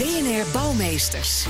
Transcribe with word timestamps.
BNR 0.00 0.46
Bouwmeesters. 0.50 1.46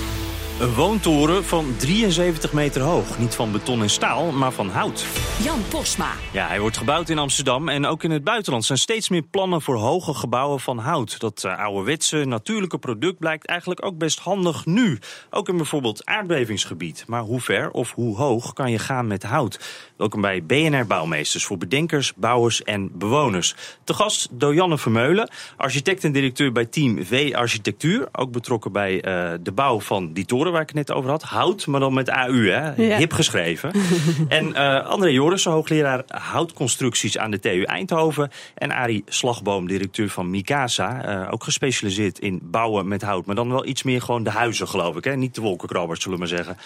Een 0.60 0.74
woontoren 0.74 1.44
van 1.44 1.74
73 1.76 2.52
meter 2.52 2.82
hoog. 2.82 3.18
Niet 3.18 3.34
van 3.34 3.52
beton 3.52 3.82
en 3.82 3.90
staal, 3.90 4.32
maar 4.32 4.52
van 4.52 4.68
hout. 4.68 5.06
Jan 5.42 5.60
Posma. 5.68 6.12
Ja, 6.32 6.46
hij 6.46 6.60
wordt 6.60 6.76
gebouwd 6.76 7.08
in 7.08 7.18
Amsterdam 7.18 7.68
en 7.68 7.86
ook 7.86 8.02
in 8.04 8.10
het 8.10 8.24
buitenland 8.24 8.64
zijn 8.64 8.78
steeds 8.78 9.08
meer 9.08 9.22
plannen 9.22 9.62
voor 9.62 9.76
hoge 9.76 10.14
gebouwen 10.14 10.60
van 10.60 10.78
hout. 10.78 11.20
Dat 11.20 11.42
uh, 11.46 11.58
ouderwetse, 11.58 12.24
natuurlijke 12.24 12.78
product 12.78 13.18
blijkt 13.18 13.46
eigenlijk 13.46 13.84
ook 13.84 13.98
best 13.98 14.18
handig 14.18 14.66
nu. 14.66 14.98
Ook 15.30 15.48
in 15.48 15.56
bijvoorbeeld 15.56 16.06
aardbevingsgebied. 16.06 17.04
Maar 17.06 17.22
hoe 17.22 17.40
ver 17.40 17.70
of 17.70 17.92
hoe 17.94 18.16
hoog 18.16 18.52
kan 18.52 18.70
je 18.70 18.78
gaan 18.78 19.06
met 19.06 19.22
hout? 19.22 19.60
Welkom 19.96 20.20
bij 20.20 20.44
BNR 20.44 20.86
Bouwmeesters 20.86 21.44
voor 21.44 21.58
bedenkers, 21.58 22.14
bouwers 22.14 22.62
en 22.62 22.90
bewoners. 22.98 23.54
Te 23.84 23.94
gast 23.94 24.28
Dojanne 24.30 24.78
Vermeulen, 24.78 25.30
architect 25.56 26.04
en 26.04 26.12
directeur 26.12 26.52
bij 26.52 26.66
Team 26.66 27.04
V 27.04 27.32
Architectuur. 27.34 28.08
Ook 28.12 28.32
betrokken 28.32 28.72
bij 28.72 28.94
uh, 28.94 29.38
de 29.40 29.52
bouw 29.52 29.80
van 29.80 30.12
die 30.12 30.24
toren 30.24 30.49
waar 30.52 30.60
ik 30.60 30.66
het 30.68 30.76
net 30.76 30.92
over 30.92 31.10
had. 31.10 31.22
Hout, 31.22 31.66
maar 31.66 31.80
dan 31.80 31.94
met 31.94 32.08
AU, 32.08 32.50
hè? 32.50 32.82
Ja. 32.82 32.96
hip 32.96 33.12
geschreven. 33.12 33.72
en 34.28 34.46
uh, 34.48 34.86
André 34.86 35.08
Jorissen, 35.08 35.52
hoogleraar 35.52 36.02
houtconstructies 36.06 37.18
aan 37.18 37.30
de 37.30 37.38
TU 37.38 37.62
Eindhoven. 37.62 38.30
En 38.54 38.70
Arie 38.72 39.02
Slagboom, 39.06 39.66
directeur 39.66 40.08
van 40.08 40.30
Mikasa. 40.30 41.08
Uh, 41.22 41.32
ook 41.32 41.44
gespecialiseerd 41.44 42.18
in 42.18 42.40
bouwen 42.42 42.88
met 42.88 43.02
hout. 43.02 43.26
Maar 43.26 43.34
dan 43.34 43.50
wel 43.50 43.66
iets 43.66 43.82
meer 43.82 44.02
gewoon 44.02 44.22
de 44.22 44.30
huizen, 44.30 44.68
geloof 44.68 44.96
ik. 44.96 45.04
Hè? 45.04 45.16
Niet 45.16 45.34
de 45.34 45.40
wolkenkrabbers, 45.40 46.02
zullen 46.02 46.18
we 46.18 46.24
maar 46.24 46.36
zeggen. 46.36 46.56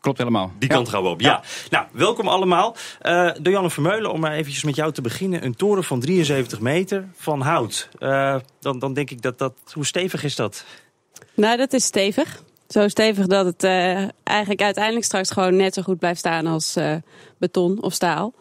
Klopt 0.00 0.18
helemaal. 0.18 0.52
Die 0.58 0.68
Ja. 0.68 0.74
kant 0.74 0.88
gaan 0.88 1.02
we 1.02 1.08
op, 1.08 1.20
ja. 1.20 1.42
Nou, 1.70 1.86
welkom 1.92 2.28
allemaal. 2.28 2.76
Uh, 3.02 3.30
Dojanne 3.40 3.70
Vermeulen, 3.70 4.12
om 4.12 4.20
maar 4.20 4.32
eventjes 4.32 4.64
met 4.64 4.76
jou 4.76 4.92
te 4.92 5.00
beginnen. 5.00 5.44
Een 5.44 5.54
toren 5.54 5.84
van 5.84 6.00
73 6.00 6.60
meter 6.60 7.08
van 7.16 7.40
hout. 7.40 7.88
Uh, 7.98 8.36
dan, 8.60 8.78
dan 8.78 8.92
denk 8.94 9.10
ik 9.10 9.22
dat 9.22 9.38
dat... 9.38 9.54
Hoe 9.72 9.86
stevig 9.86 10.24
is 10.24 10.36
dat? 10.36 10.64
Nou, 11.34 11.56
dat 11.56 11.72
is 11.72 11.84
stevig. 11.84 12.42
Zo 12.68 12.88
stevig 12.88 13.26
dat 13.26 13.46
het 13.46 13.64
uh, 13.64 14.08
eigenlijk 14.22 14.62
uiteindelijk 14.62 15.04
straks 15.04 15.30
gewoon 15.30 15.56
net 15.56 15.74
zo 15.74 15.82
goed 15.82 15.98
blijft 15.98 16.18
staan 16.18 16.46
als 16.46 16.76
uh, 16.76 16.94
beton 17.38 17.82
of 17.82 17.92
staal. 17.92 18.34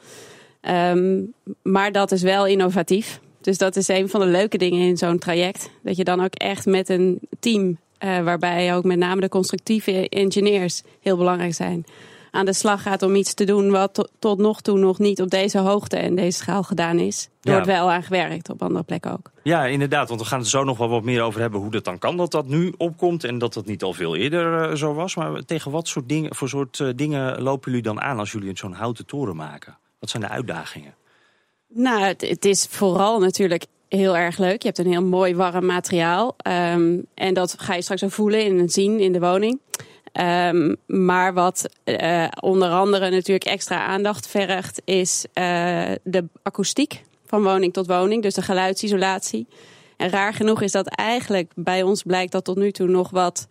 Um, 0.61 1.33
maar 1.61 1.91
dat 1.91 2.11
is 2.11 2.21
wel 2.21 2.45
innovatief. 2.45 3.19
Dus 3.41 3.57
dat 3.57 3.75
is 3.75 3.87
een 3.87 4.09
van 4.09 4.19
de 4.19 4.25
leuke 4.25 4.57
dingen 4.57 4.87
in 4.87 4.97
zo'n 4.97 5.19
traject. 5.19 5.69
Dat 5.81 5.97
je 5.97 6.03
dan 6.03 6.23
ook 6.23 6.33
echt 6.33 6.65
met 6.65 6.89
een 6.89 7.19
team, 7.39 7.77
uh, 8.03 8.19
waarbij 8.19 8.75
ook 8.75 8.83
met 8.83 8.97
name 8.97 9.21
de 9.21 9.29
constructieve 9.29 10.09
engineers 10.09 10.81
heel 11.01 11.17
belangrijk 11.17 11.53
zijn, 11.53 11.85
aan 12.33 12.45
de 12.45 12.53
slag 12.53 12.81
gaat 12.81 13.01
om 13.01 13.15
iets 13.15 13.33
te 13.33 13.43
doen 13.43 13.71
wat 13.71 13.93
to 13.93 14.03
tot 14.19 14.37
nog 14.37 14.61
toe 14.61 14.77
nog 14.77 14.99
niet 14.99 15.21
op 15.21 15.29
deze 15.29 15.57
hoogte 15.57 15.97
en 15.97 16.15
deze 16.15 16.37
schaal 16.37 16.63
gedaan 16.63 16.99
is. 16.99 17.23
Er 17.41 17.49
Ja. 17.49 17.51
wordt 17.51 17.67
wel 17.67 17.91
aan 17.91 18.03
gewerkt, 18.03 18.49
op 18.49 18.61
andere 18.61 18.83
plekken 18.83 19.11
ook. 19.11 19.31
Ja, 19.43 19.65
inderdaad. 19.65 20.07
Want 20.07 20.21
we 20.21 20.27
gaan 20.27 20.39
het 20.39 20.47
zo 20.47 20.63
nog 20.63 20.77
wel 20.77 20.89
wat 20.89 21.03
meer 21.03 21.21
over 21.21 21.41
hebben 21.41 21.59
hoe 21.59 21.71
dat 21.71 21.83
dan 21.83 21.97
kan 21.97 22.17
dat 22.17 22.31
dat 22.31 22.47
nu 22.47 22.73
opkomt. 22.77 23.23
En 23.23 23.37
dat 23.37 23.53
dat 23.53 23.65
niet 23.65 23.83
al 23.83 23.93
veel 23.93 24.15
eerder 24.15 24.69
uh, 24.69 24.75
zo 24.75 24.93
was. 24.93 25.15
Maar 25.15 25.45
tegen 25.45 25.71
wat 25.71 25.87
soort 25.87 26.09
dingen, 26.09 26.35
voor 26.35 26.49
soort 26.49 26.79
uh, 26.79 26.89
dingen 26.95 27.41
lopen 27.41 27.71
jullie 27.71 27.85
dan 27.85 28.01
aan 28.01 28.19
als 28.19 28.31
jullie 28.31 28.57
zo'n 28.57 28.73
houten 28.73 29.05
toren 29.05 29.35
maken? 29.35 29.77
Wat 29.99 30.09
zijn 30.09 30.23
de 30.23 30.29
uitdagingen? 30.29 30.95
Nou, 31.67 32.03
het, 32.03 32.21
het, 32.21 32.45
is 32.45 32.67
vooral 32.69 33.19
natuurlijk 33.19 33.65
heel 33.89 34.17
erg 34.17 34.37
leuk. 34.37 34.61
Je 34.61 34.67
hebt 34.67 34.79
een 34.79 34.91
heel 34.91 35.03
mooi 35.03 35.35
warm 35.35 35.65
materiaal. 35.65 36.35
Um, 36.47 37.05
en 37.13 37.33
dat 37.33 37.55
ga 37.57 37.73
je 37.73 37.81
straks 37.81 38.03
ook 38.03 38.11
voelen 38.11 38.59
en 38.59 38.69
zien 38.69 38.99
in 38.99 39.11
de 39.11 39.19
woning. 39.19 39.59
Um, 40.21 40.75
maar 40.85 41.33
wat 41.33 41.69
uh, 41.85 42.27
onder 42.39 42.69
andere 42.69 43.09
natuurlijk 43.09 43.45
extra 43.45 43.85
aandacht 43.85 44.27
vergt, 44.27 44.81
is 44.85 45.25
uh, 45.33 45.91
de 46.03 46.25
akoestiek 46.43 47.03
van 47.25 47.43
woning 47.43 47.73
tot 47.73 47.87
woning, 47.87 48.21
dus 48.21 48.33
de 48.33 48.41
geluidsisolatie. 48.41 49.47
En 49.97 50.09
raar 50.09 50.33
genoeg 50.33 50.61
is 50.61 50.71
dat 50.71 50.87
eigenlijk 50.87 51.51
bij 51.55 51.83
ons 51.83 52.03
blijkt 52.03 52.31
dat 52.31 52.43
tot 52.43 52.57
nu 52.57 52.71
toe 52.71 52.87
nog 52.87 53.09
wat 53.09 53.47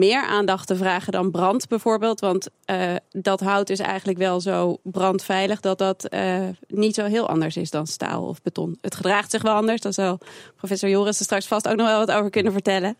meer 0.00 0.22
aandacht 0.22 0.66
te 0.66 0.76
vragen 0.76 1.12
dan 1.12 1.30
brand 1.30 1.68
bijvoorbeeld. 1.68 2.20
Want 2.20 2.48
uh, 2.70 2.94
dat 3.10 3.40
hout 3.40 3.70
is 3.70 3.78
eigenlijk 3.78 4.18
wel 4.18 4.40
zo 4.40 4.78
brandveilig 4.82 5.60
dat 5.60 5.78
dat 5.78 6.06
uh, 6.10 6.48
niet 6.68 6.94
zo 6.94 7.04
heel 7.04 7.28
anders 7.28 7.56
is 7.56 7.70
dan 7.70 7.86
staal 7.86 8.22
of 8.22 8.42
beton. 8.42 8.78
Het 8.80 8.94
gedraagt 8.94 9.30
zich 9.30 9.42
wel 9.42 9.54
anders. 9.54 9.80
Daar 9.80 9.92
zal 9.92 10.18
professor 10.56 10.88
Joris 10.88 11.18
er 11.18 11.24
straks 11.24 11.46
vast 11.46 11.68
ook 11.68 11.76
nog 11.76 11.86
wel 11.86 11.98
wat 11.98 12.10
over 12.10 12.30
kunnen 12.30 12.52
vertellen. 12.52 12.96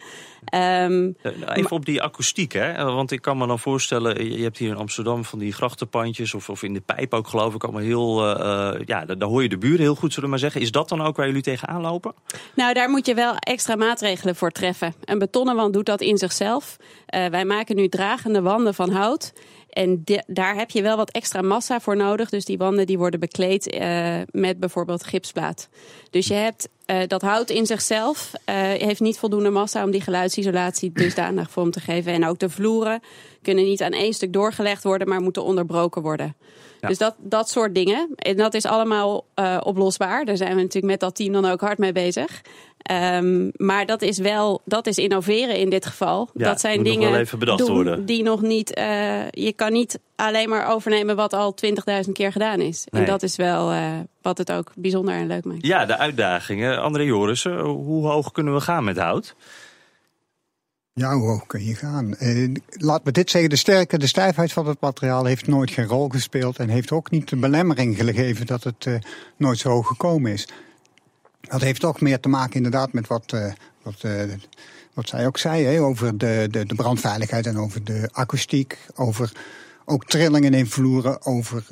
Um, 0.55 1.17
Even 1.55 1.71
op 1.71 1.85
die 1.85 2.03
akoestiek, 2.03 2.53
hè? 2.53 2.85
Want 2.85 3.11
ik 3.11 3.23
kan 3.23 3.39
me 3.39 3.47
dan 3.47 3.59
voorstellen, 3.59 4.37
je 4.37 4.43
hebt 4.43 4.59
hier 4.59 4.71
in 4.71 4.77
Amsterdam 4.77 5.25
van 5.25 5.39
die 5.39 5.53
grachtenpandjes 5.53 6.35
of, 6.35 6.49
of 6.49 6.63
in 6.63 6.75
de 6.75 6.81
pijp 6.81 7.15
ook 7.15 7.29
geloof 7.29 7.55
ik 7.55 7.65
allemaal 7.65 7.83
heel, 7.83 8.27
uh, 8.27 8.35
ja, 8.85 9.05
daar, 9.05 9.19
daar 9.19 9.29
hoor 9.29 9.43
je 9.43 9.49
de 9.49 9.59
buren 9.59 9.81
heel 9.81 9.95
goed, 9.95 10.13
zullen 10.13 10.25
we 10.25 10.31
maar 10.31 10.39
zeggen. 10.39 10.61
Is 10.61 10.71
dat 10.71 10.89
dan 10.89 11.03
ook 11.03 11.17
waar 11.17 11.27
jullie 11.27 11.43
tegenaan 11.43 11.81
lopen? 11.81 12.15
Nou, 12.55 12.75
daar 12.75 12.91
moet 12.91 13.07
je 13.07 13.15
wel 13.15 13.35
extra 13.37 13.77
maatregelen 13.77 14.37
voor 14.37 14.51
treffen. 14.51 14.95
Een 15.05 15.19
betonnen 15.19 15.57
wand 15.57 15.73
doet 15.73 15.87
dat 15.87 16.01
in 16.01 16.19
zichzelf. 16.19 16.77
Uh, 17.15 17.27
wij 17.27 17.45
maken 17.45 17.77
nu 17.77 17.89
dragende 17.89 18.43
wanden 18.43 18.75
van 18.75 18.91
hout. 18.91 19.33
En 19.71 20.05
daar 20.27 20.55
heb 20.55 20.71
je 20.71 20.83
wel 20.83 20.97
wat 20.97 21.11
extra 21.11 21.43
massa 21.43 21.81
voor 21.81 21.97
nodig. 21.97 22.31
Dus 22.31 22.45
die 22.45 22.59
wanden 22.59 22.87
die 22.87 22.99
worden 22.99 23.21
bekleed 23.21 23.75
uh, 23.75 24.17
met 24.31 24.61
bijvoorbeeld 24.61 25.05
gipsplaat. 25.05 25.69
Dus 26.11 26.27
je 26.27 26.35
hebt 26.35 26.69
uh, 26.87 26.97
dat 27.07 27.23
hout 27.23 27.51
in 27.51 27.67
zichzelf 27.67 28.33
heeft 28.79 29.01
niet 29.01 29.19
voldoende 29.19 29.51
massa 29.51 29.85
om 29.85 29.91
die 29.91 30.01
geluidsisolatie 30.01 30.93
dusdanig 30.93 31.51
vorm 31.51 31.71
te 31.71 31.81
geven. 31.81 32.13
En 32.13 32.27
ook 32.27 32.39
de 32.39 32.51
vloeren 32.51 33.01
kunnen 33.43 33.65
niet 33.65 33.83
aan 33.83 33.93
één 33.93 34.13
stuk 34.13 34.33
doorgelegd 34.33 34.83
worden, 34.83 35.09
maar 35.09 35.21
moeten 35.21 35.45
onderbroken 35.45 36.03
worden. 36.03 36.37
Ja. 36.81 36.89
Dus 36.89 36.99
dat, 36.99 37.15
dat 37.19 37.49
soort 37.51 37.75
dingen. 37.75 38.09
En 38.15 38.37
dat 38.37 38.55
is 38.55 38.65
allemaal 38.65 39.25
uh, 39.35 39.57
oplosbaar. 39.63 40.25
Daar 40.25 40.37
zijn 40.37 40.55
we 40.55 40.63
natuurlijk 40.63 40.93
met 40.93 41.01
dat 41.01 41.15
team 41.15 41.33
dan 41.33 41.45
ook 41.45 41.61
hard 41.61 41.79
mee 41.79 41.93
bezig. 41.93 42.41
Um, 42.91 43.51
maar 43.57 43.87
dat 43.87 44.03
is 44.03 44.19
wel, 44.19 44.61
dat 44.65 44.87
is 44.87 44.99
innoveren 44.99 45.57
in 45.57 45.71
dit 45.71 45.87
geval. 45.87 46.31
Ja, 46.35 46.45
dat 46.45 46.61
zijn 46.61 46.83
dingen 46.83 47.01
nog 47.01 47.11
wel 47.11 47.21
even 47.21 47.39
bedacht 47.39 47.59
doen 47.59 47.75
worden. 47.75 48.07
die 48.07 48.23
nog 48.23 48.41
niet. 48.41 48.79
Uh, 48.79 49.31
je 49.31 49.53
kan 49.53 49.73
niet 49.73 49.99
alleen 50.17 50.49
maar 50.49 50.69
overnemen 50.69 51.17
wat 51.17 51.33
al 51.33 51.55
20.000 52.07 52.13
keer 52.13 52.33
gedaan 52.33 52.61
is. 52.61 52.87
Nee. 52.91 53.03
En 53.03 53.09
dat 53.09 53.23
is 53.23 53.37
wel 53.37 53.73
uh, 53.73 53.93
wat 54.23 54.39
het 54.39 54.53
ook 54.53 54.73
bijzonder 54.75 55.15
en 55.15 55.27
leuk 55.27 55.45
maakt. 55.45 55.67
Ja, 55.67 55.87
de 55.87 55.97
uitdagingen. 55.97 56.83
André 56.83 57.03
Jorissen, 57.03 57.59
hoe 57.61 58.07
hoog 58.07 58.31
kunnen 58.33 58.55
we 58.55 58.61
gaan 58.61 58.85
met 58.85 58.99
hout? 58.99 59.35
Ja, 60.93 61.15
hoe 61.15 61.29
hoog 61.29 61.47
kun 61.47 61.65
je 61.65 61.75
gaan? 61.75 62.15
Uh, 62.21 62.55
laat 62.69 63.05
me 63.05 63.13
dit 63.13 63.31
zeggen, 63.31 63.51
de 63.51 63.57
sterke, 63.57 63.99
de 63.99 64.07
stijfheid 64.07 64.53
van 64.53 64.67
het 64.67 64.81
materiaal 64.81 65.25
heeft 65.25 65.47
nooit 65.47 65.71
geen 65.71 65.87
rol 65.87 66.09
gespeeld 66.09 66.59
en 66.59 66.69
heeft 66.69 66.93
ook 66.93 67.11
niet 67.11 67.29
de 67.29 67.37
belemmering 67.37 67.97
gegeven 67.97 68.47
dat 68.47 68.65
het 68.65 68.85
uh, 68.85 68.95
nooit 69.37 69.59
zo 69.59 69.69
hoog 69.69 69.87
gekomen 69.87 70.33
is. 70.33 70.49
Dat 71.41 71.61
heeft 71.61 71.81
toch 71.81 72.01
meer 72.01 72.21
te 72.21 72.29
maken 72.29 72.55
inderdaad 72.55 72.93
met 72.93 73.07
wat, 73.07 73.33
uh, 73.35 73.53
wat, 73.83 74.05
wat 74.95 75.09
zij 75.09 75.27
ook 75.27 75.39
zei, 75.39 75.65
hè, 75.65 75.81
over 75.81 76.19
de, 76.19 76.49
de, 76.51 76.67
de, 76.67 76.75
brandveiligheid 76.75 77.47
en 77.47 77.59
over 77.59 77.85
de 77.85 78.09
akoestiek, 78.13 78.79
over 78.95 79.33
ook 79.85 80.05
trillingen 80.05 80.55
in 80.55 80.67
vloeren, 80.67 81.27
over, 81.27 81.65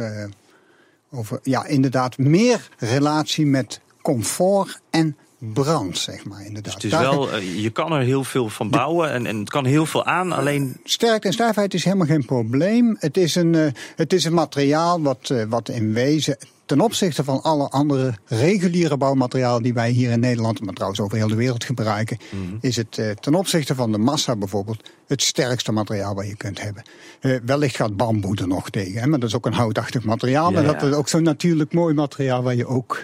over 1.10 1.40
ja, 1.42 1.66
inderdaad 1.66 2.18
meer 2.18 2.68
relatie 2.78 3.46
met 3.46 3.80
comfort 4.02 4.80
en 4.90 5.16
brand, 5.38 5.98
zeg 5.98 6.24
maar. 6.24 6.44
Inderdaad. 6.44 6.64
Dus 6.64 6.74
het 6.74 6.92
is 6.92 6.98
wel, 6.98 7.36
je 7.38 7.70
kan 7.70 7.92
er 7.92 8.02
heel 8.02 8.24
veel 8.24 8.48
van 8.48 8.70
bouwen 8.70 9.10
en, 9.10 9.26
en 9.26 9.38
het 9.38 9.50
kan 9.50 9.64
heel 9.64 9.86
veel 9.86 10.04
aan, 10.04 10.32
alleen... 10.32 10.76
Sterkte 10.84 11.26
en 11.26 11.34
stijfheid 11.34 11.74
is 11.74 11.84
helemaal 11.84 12.06
geen 12.06 12.24
probleem. 12.24 12.96
Het 12.98 13.16
is 13.16 13.34
een, 13.34 13.54
uh, 13.54 13.66
het 13.96 14.12
is 14.12 14.24
een 14.24 14.34
materiaal 14.34 15.02
wat, 15.02 15.28
uh, 15.32 15.44
wat 15.48 15.68
in 15.68 15.92
wezen 15.92 16.36
ten 16.68 16.80
opzichte 16.80 17.24
van 17.24 17.42
alle 17.42 17.68
andere 17.68 18.14
reguliere 18.26 18.96
bouwmaterialen 18.96 19.62
die 19.62 19.74
wij 19.74 19.90
hier 19.90 20.10
in 20.10 20.20
Nederland, 20.20 20.60
maar 20.60 20.74
trouwens 20.74 21.00
over 21.00 21.16
heel 21.16 21.28
de 21.28 21.34
wereld 21.34 21.64
gebruiken, 21.64 22.18
mm 22.30 22.48
-hmm. 22.48 22.58
is 22.60 22.76
het 22.76 22.96
uh, 22.96 23.10
ten 23.10 23.34
opzichte 23.34 23.74
van 23.74 23.92
de 23.92 23.98
massa 23.98 24.36
bijvoorbeeld 24.36 24.90
het 25.06 25.22
sterkste 25.22 25.72
materiaal 25.72 26.14
wat 26.14 26.26
je 26.26 26.36
kunt 26.36 26.62
hebben. 26.62 26.82
Uh, 27.20 27.38
wellicht 27.44 27.76
gaat 27.76 27.96
bamboe 27.96 28.36
er 28.36 28.48
nog 28.48 28.70
tegen, 28.70 29.00
hè, 29.00 29.06
maar 29.06 29.18
dat 29.18 29.28
is 29.28 29.34
ook 29.34 29.46
een 29.46 29.52
houtachtig 29.52 30.04
materiaal. 30.04 30.48
Ja, 30.48 30.54
maar 30.54 30.72
dat 30.72 30.80
ja. 30.80 30.88
is 30.88 30.94
ook 30.94 31.08
zo'n 31.08 31.22
natuurlijk 31.22 31.72
mooi 31.72 31.94
materiaal 31.94 32.42
waar 32.42 32.54
je 32.54 32.66
ook 32.66 33.02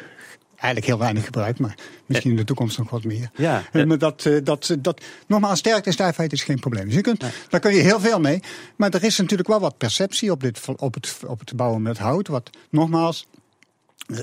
eigenlijk 0.65 0.87
heel 0.87 0.99
weinig 0.99 1.25
gebruikt, 1.25 1.59
maar 1.59 1.75
misschien 2.07 2.31
in 2.31 2.37
de 2.37 2.45
toekomst 2.45 2.79
nog 2.79 2.91
wat 2.91 3.05
meer. 3.05 3.31
Ja, 3.35 3.63
uh, 3.73 3.85
maar 3.85 3.99
dat, 3.99 4.25
uh, 4.25 4.45
dat, 4.45 4.77
dat, 4.79 5.01
nogmaals, 5.27 5.59
sterkte 5.59 5.87
en 5.87 5.93
stijfheid 5.93 6.33
is 6.33 6.43
geen 6.43 6.61
probleem. 6.61 6.85
Dus 6.85 6.95
je 6.95 7.01
kunt, 7.01 7.23
ja. 7.23 7.31
daar 7.49 7.61
kun 7.61 7.75
je 7.75 7.81
heel 7.81 8.01
veel 8.01 8.21
mee. 8.21 8.43
Maar 8.77 8.91
er 8.91 9.05
is 9.05 9.19
natuurlijk 9.19 9.49
wel 9.49 9.61
wat 9.61 9.79
perceptie 9.79 10.31
op, 10.31 10.41
dit, 10.41 10.61
op, 10.77 10.95
het, 10.95 11.19
op 11.27 11.39
het 11.39 11.57
bouwen 11.57 11.83
met 11.83 11.99
hout, 11.99 12.29
wat 12.29 12.51
nogmaals 12.71 13.27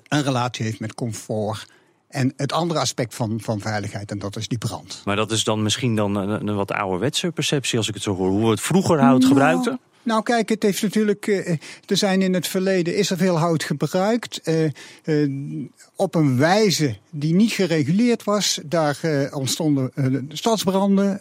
een 0.07 0.23
relatie 0.23 0.65
heeft 0.65 0.79
met 0.79 0.93
comfort 0.93 1.67
En 2.07 2.33
het 2.35 2.53
andere 2.53 2.79
aspect 2.79 3.15
van, 3.15 3.39
van 3.41 3.59
veiligheid, 3.59 4.11
en 4.11 4.19
dat 4.19 4.35
is 4.35 4.47
die 4.47 4.57
brand. 4.57 5.01
Maar 5.05 5.15
dat 5.15 5.31
is 5.31 5.43
dan 5.43 5.63
misschien 5.63 5.95
dan 5.95 6.15
een, 6.15 6.47
een 6.47 6.55
wat 6.55 6.71
ouderwetse 6.71 7.31
perceptie, 7.31 7.77
als 7.77 7.87
ik 7.87 7.93
het 7.93 8.03
zo 8.03 8.15
hoor. 8.15 8.29
Hoe 8.29 8.43
we 8.43 8.49
het 8.49 8.61
vroeger 8.61 8.99
hout 9.01 9.25
gebruikten? 9.25 9.79
Nou, 10.03 10.23
kijk, 10.23 10.49
het 10.49 10.63
heeft 10.63 10.81
natuurlijk. 10.81 11.27
Uh, 11.27 11.49
er 11.85 11.97
zijn 11.97 12.21
in 12.21 12.33
het 12.33 12.47
verleden 12.47 12.95
is 12.95 13.09
er 13.09 13.17
veel 13.17 13.37
hout 13.37 13.63
gebruikt. 13.63 14.41
Uh, 14.43 14.63
uh, 15.05 15.67
op 15.95 16.15
een 16.15 16.37
wijze 16.37 16.95
die 17.09 17.33
niet 17.33 17.51
gereguleerd 17.51 18.23
was. 18.23 18.59
Daar 18.65 18.99
ontstonden 19.31 19.91
stadsbranden. 20.29 21.19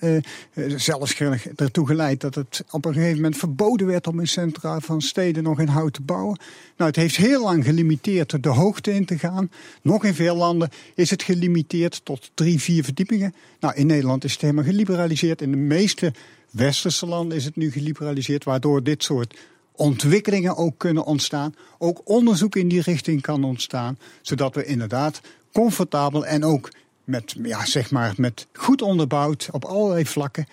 zelfs 0.77 1.21
ertoe 1.56 1.87
geleid 1.87 2.21
dat 2.21 2.35
het 2.35 2.65
op 2.71 2.85
een 2.85 2.93
gegeven 2.93 3.15
moment 3.15 3.37
verboden 3.37 3.87
werd 3.87 4.06
om 4.06 4.21
in 4.21 4.29
centra 4.29 4.81
van 4.81 5.00
steden 5.00 5.43
nog 5.43 5.61
in 5.61 5.69
hout 5.69 5.93
te 5.93 6.03
bouwen. 6.03 6.38
Nou, 6.76 6.91
het 6.91 7.00
heeft 7.00 7.17
heel 7.17 7.43
lang 7.43 7.65
gelimiteerd 7.65 8.43
de 8.43 8.49
hoogte 8.49 8.94
in 8.94 9.05
te 9.05 9.19
gaan. 9.19 9.50
Nog 9.83 10.05
in 10.05 10.15
veel 10.15 10.37
landen 10.37 10.71
is 10.94 11.11
het 11.11 11.23
gelimiteerd 11.23 12.00
tot 12.05 12.31
drie, 12.35 12.61
vier 12.61 12.85
verdiepingen. 12.85 13.35
Nou, 13.61 13.75
in 13.75 13.87
Nederland 13.87 14.25
is 14.25 14.33
het 14.33 14.41
helemaal 14.41 14.65
geliberaliseerd. 14.65 15.43
In 15.43 15.50
de 15.50 15.56
meeste 15.56 16.12
westerse 16.50 17.06
landen 17.06 17.37
is 17.37 17.44
het 17.44 17.56
nu 17.56 17.70
geliberaliseerd, 17.70 18.44
waardoor 18.44 18.82
dit 18.82 19.02
soort 19.02 19.38
ontwikkelingen 19.73 20.56
ook 20.56 20.79
kunnen 20.79 21.05
ontstaan. 21.05 21.55
Ook 21.79 22.00
onderzoek 22.05 22.56
in 22.56 22.69
die 22.69 22.82
richting 22.82 23.20
kan 23.20 23.44
ontstaan, 23.44 23.99
zodat 24.23 24.55
we 24.55 24.64
inderdaad 24.64 25.20
comfortabel 25.52 26.26
en 26.26 26.44
ook 26.44 26.70
met, 27.05 27.35
ja, 27.43 27.64
zeg 27.64 27.91
maar, 27.91 28.14
met 28.17 28.47
goed 28.52 28.82
onderbouwd 28.82 29.49
op 29.52 29.64
allerlei 29.64 30.06
vlakken 30.06 30.47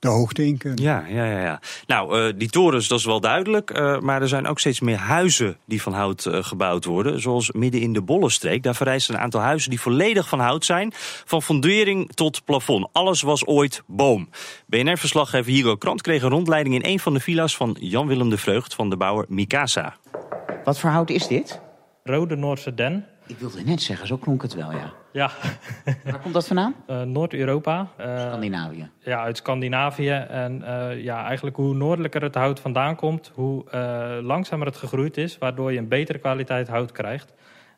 de 0.00 0.08
hoogte 0.08 0.46
in 0.46 0.58
kunnen. 0.58 0.82
Ja, 0.82 1.04
ja, 1.08 1.24
ja. 1.24 1.40
ja. 1.40 1.60
Nou, 1.86 2.18
uh, 2.18 2.32
die 2.36 2.50
torens, 2.50 2.88
dat 2.88 2.98
is 2.98 3.04
wel 3.04 3.20
duidelijk. 3.20 3.78
Uh, 3.78 3.98
maar 3.98 4.22
er 4.22 4.28
zijn 4.28 4.46
ook 4.46 4.58
steeds 4.58 4.80
meer 4.80 4.96
huizen 4.96 5.56
die 5.64 5.82
van 5.82 5.92
hout 5.92 6.24
uh, 6.24 6.42
gebouwd 6.42 6.84
worden. 6.84 7.20
Zoals 7.20 7.52
midden 7.52 7.80
in 7.80 7.92
de 7.92 8.02
Bollenstreek. 8.02 8.62
Daar 8.62 8.74
vereist 8.74 9.08
een 9.08 9.18
aantal 9.18 9.40
huizen 9.40 9.70
die 9.70 9.80
volledig 9.80 10.28
van 10.28 10.40
hout 10.40 10.64
zijn. 10.64 10.92
Van 11.24 11.42
fundering 11.42 12.12
tot 12.14 12.44
plafond. 12.44 12.88
Alles 12.92 13.22
was 13.22 13.46
ooit 13.46 13.82
boom. 13.86 14.28
BNR-verslaggever 14.66 15.52
Hugo 15.52 15.76
Krant 15.76 16.02
kreeg 16.02 16.22
een 16.22 16.30
rondleiding 16.30 16.74
in 16.74 16.90
een 16.90 17.00
van 17.00 17.14
de 17.14 17.20
villa's 17.20 17.56
van 17.56 17.76
Jan-Willem 17.80 18.30
de 18.30 18.38
Vreugd 18.38 18.74
van 18.74 18.90
de 18.90 18.96
bouwer 18.96 19.24
Mikasa. 19.28 19.96
Wat 20.64 20.78
voor 20.78 20.90
hout 20.90 21.10
is 21.10 21.26
dit? 21.26 21.60
Rode 22.04 22.36
Noordse 22.36 22.74
den. 22.74 23.06
Ik 23.30 23.38
wilde 23.38 23.62
net 23.62 23.82
zeggen, 23.82 24.06
zo 24.06 24.16
klonk 24.16 24.42
het 24.42 24.54
wel, 24.54 24.72
ja. 24.72 24.92
Ja. 25.12 25.30
Waar 26.04 26.20
komt 26.20 26.34
dat 26.34 26.46
vandaan? 26.46 26.74
Uh, 26.90 27.02
Noord-Europa. 27.02 27.88
Uh, 28.00 28.20
Scandinavië. 28.20 28.90
Ja, 28.98 29.22
uit 29.22 29.36
Scandinavië. 29.36 30.10
En 30.10 30.62
uh, 30.62 31.02
ja, 31.02 31.24
eigenlijk 31.24 31.56
hoe 31.56 31.74
noordelijker 31.74 32.22
het 32.22 32.34
hout 32.34 32.60
vandaan 32.60 32.96
komt, 32.96 33.30
hoe 33.34 33.64
langzamer 34.22 34.66
het 34.66 34.76
gegroeid 34.76 35.16
is, 35.16 35.38
waardoor 35.38 35.72
je 35.72 35.78
een 35.78 35.88
betere 35.88 36.18
kwaliteit 36.18 36.68
hout 36.68 36.92
krijgt. 36.92 37.32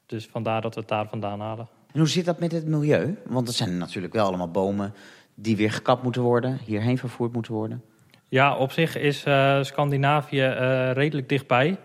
Dus 0.06 0.28
vandaar 0.30 0.60
dat 0.60 0.74
we 0.74 0.80
het 0.80 0.88
daar 0.88 1.08
vandaan 1.08 1.40
halen. 1.40 1.68
En 1.92 1.98
hoe 1.98 2.08
zit 2.08 2.24
dat 2.24 2.38
met 2.40 2.52
het 2.52 2.66
milieu? 2.66 3.16
Want 3.26 3.46
het 3.46 3.56
zijn 3.56 3.78
natuurlijk 3.78 4.12
wel 4.12 4.26
allemaal 4.26 4.50
bomen 4.50 4.94
die 5.34 5.56
weer 5.56 5.72
gekapt 5.72 6.02
moeten 6.02 6.22
worden, 6.22 6.58
hierheen 6.64 6.98
vervoerd 6.98 7.32
moeten 7.32 7.52
worden. 7.52 7.82
Ja, 8.28 8.56
op 8.56 8.72
zich 8.72 8.96
is 8.96 9.26
Scandinavië 9.60 10.42
redelijk 10.92 11.28
dichtbij. 11.28 11.78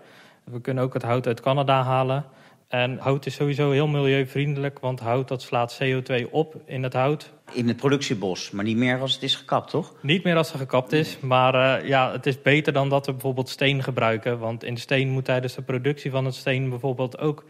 We 0.44 0.60
kunnen 0.60 0.84
ook 0.84 0.94
het 0.94 1.02
hout 1.02 1.26
uit 1.26 1.40
Canada 1.40 1.82
halen. 1.82 2.24
En 2.68 2.98
hout 2.98 3.26
is 3.26 3.34
sowieso 3.34 3.70
heel 3.70 3.86
milieuvriendelijk, 3.86 4.78
want 4.78 5.00
hout 5.00 5.28
dat 5.28 5.42
slaat 5.42 5.78
CO2 5.82 6.30
op 6.30 6.54
in 6.64 6.82
het 6.82 6.92
hout. 6.92 7.32
In 7.52 7.68
het 7.68 7.76
productiebos, 7.76 8.50
maar 8.50 8.64
niet 8.64 8.76
meer 8.76 9.00
als 9.00 9.12
het 9.12 9.22
is 9.22 9.34
gekapt, 9.36 9.70
toch? 9.70 9.94
Niet 10.02 10.24
meer 10.24 10.36
als 10.36 10.52
het 10.52 10.60
gekapt 10.60 10.92
is, 10.92 11.18
maar 11.20 11.54
uh, 11.54 11.88
ja, 11.88 12.12
het 12.12 12.26
is 12.26 12.42
beter 12.42 12.72
dan 12.72 12.88
dat 12.88 13.06
we 13.06 13.12
bijvoorbeeld 13.12 13.48
steen 13.48 13.82
gebruiken. 13.82 14.38
Want 14.38 14.64
in 14.64 14.74
de 14.74 14.80
steen 14.80 15.08
moet 15.08 15.24
tijdens 15.24 15.54
de 15.54 15.62
productie 15.62 16.10
van 16.10 16.24
het 16.24 16.34
steen 16.34 16.68
bijvoorbeeld 16.68 17.18
ook 17.18 17.44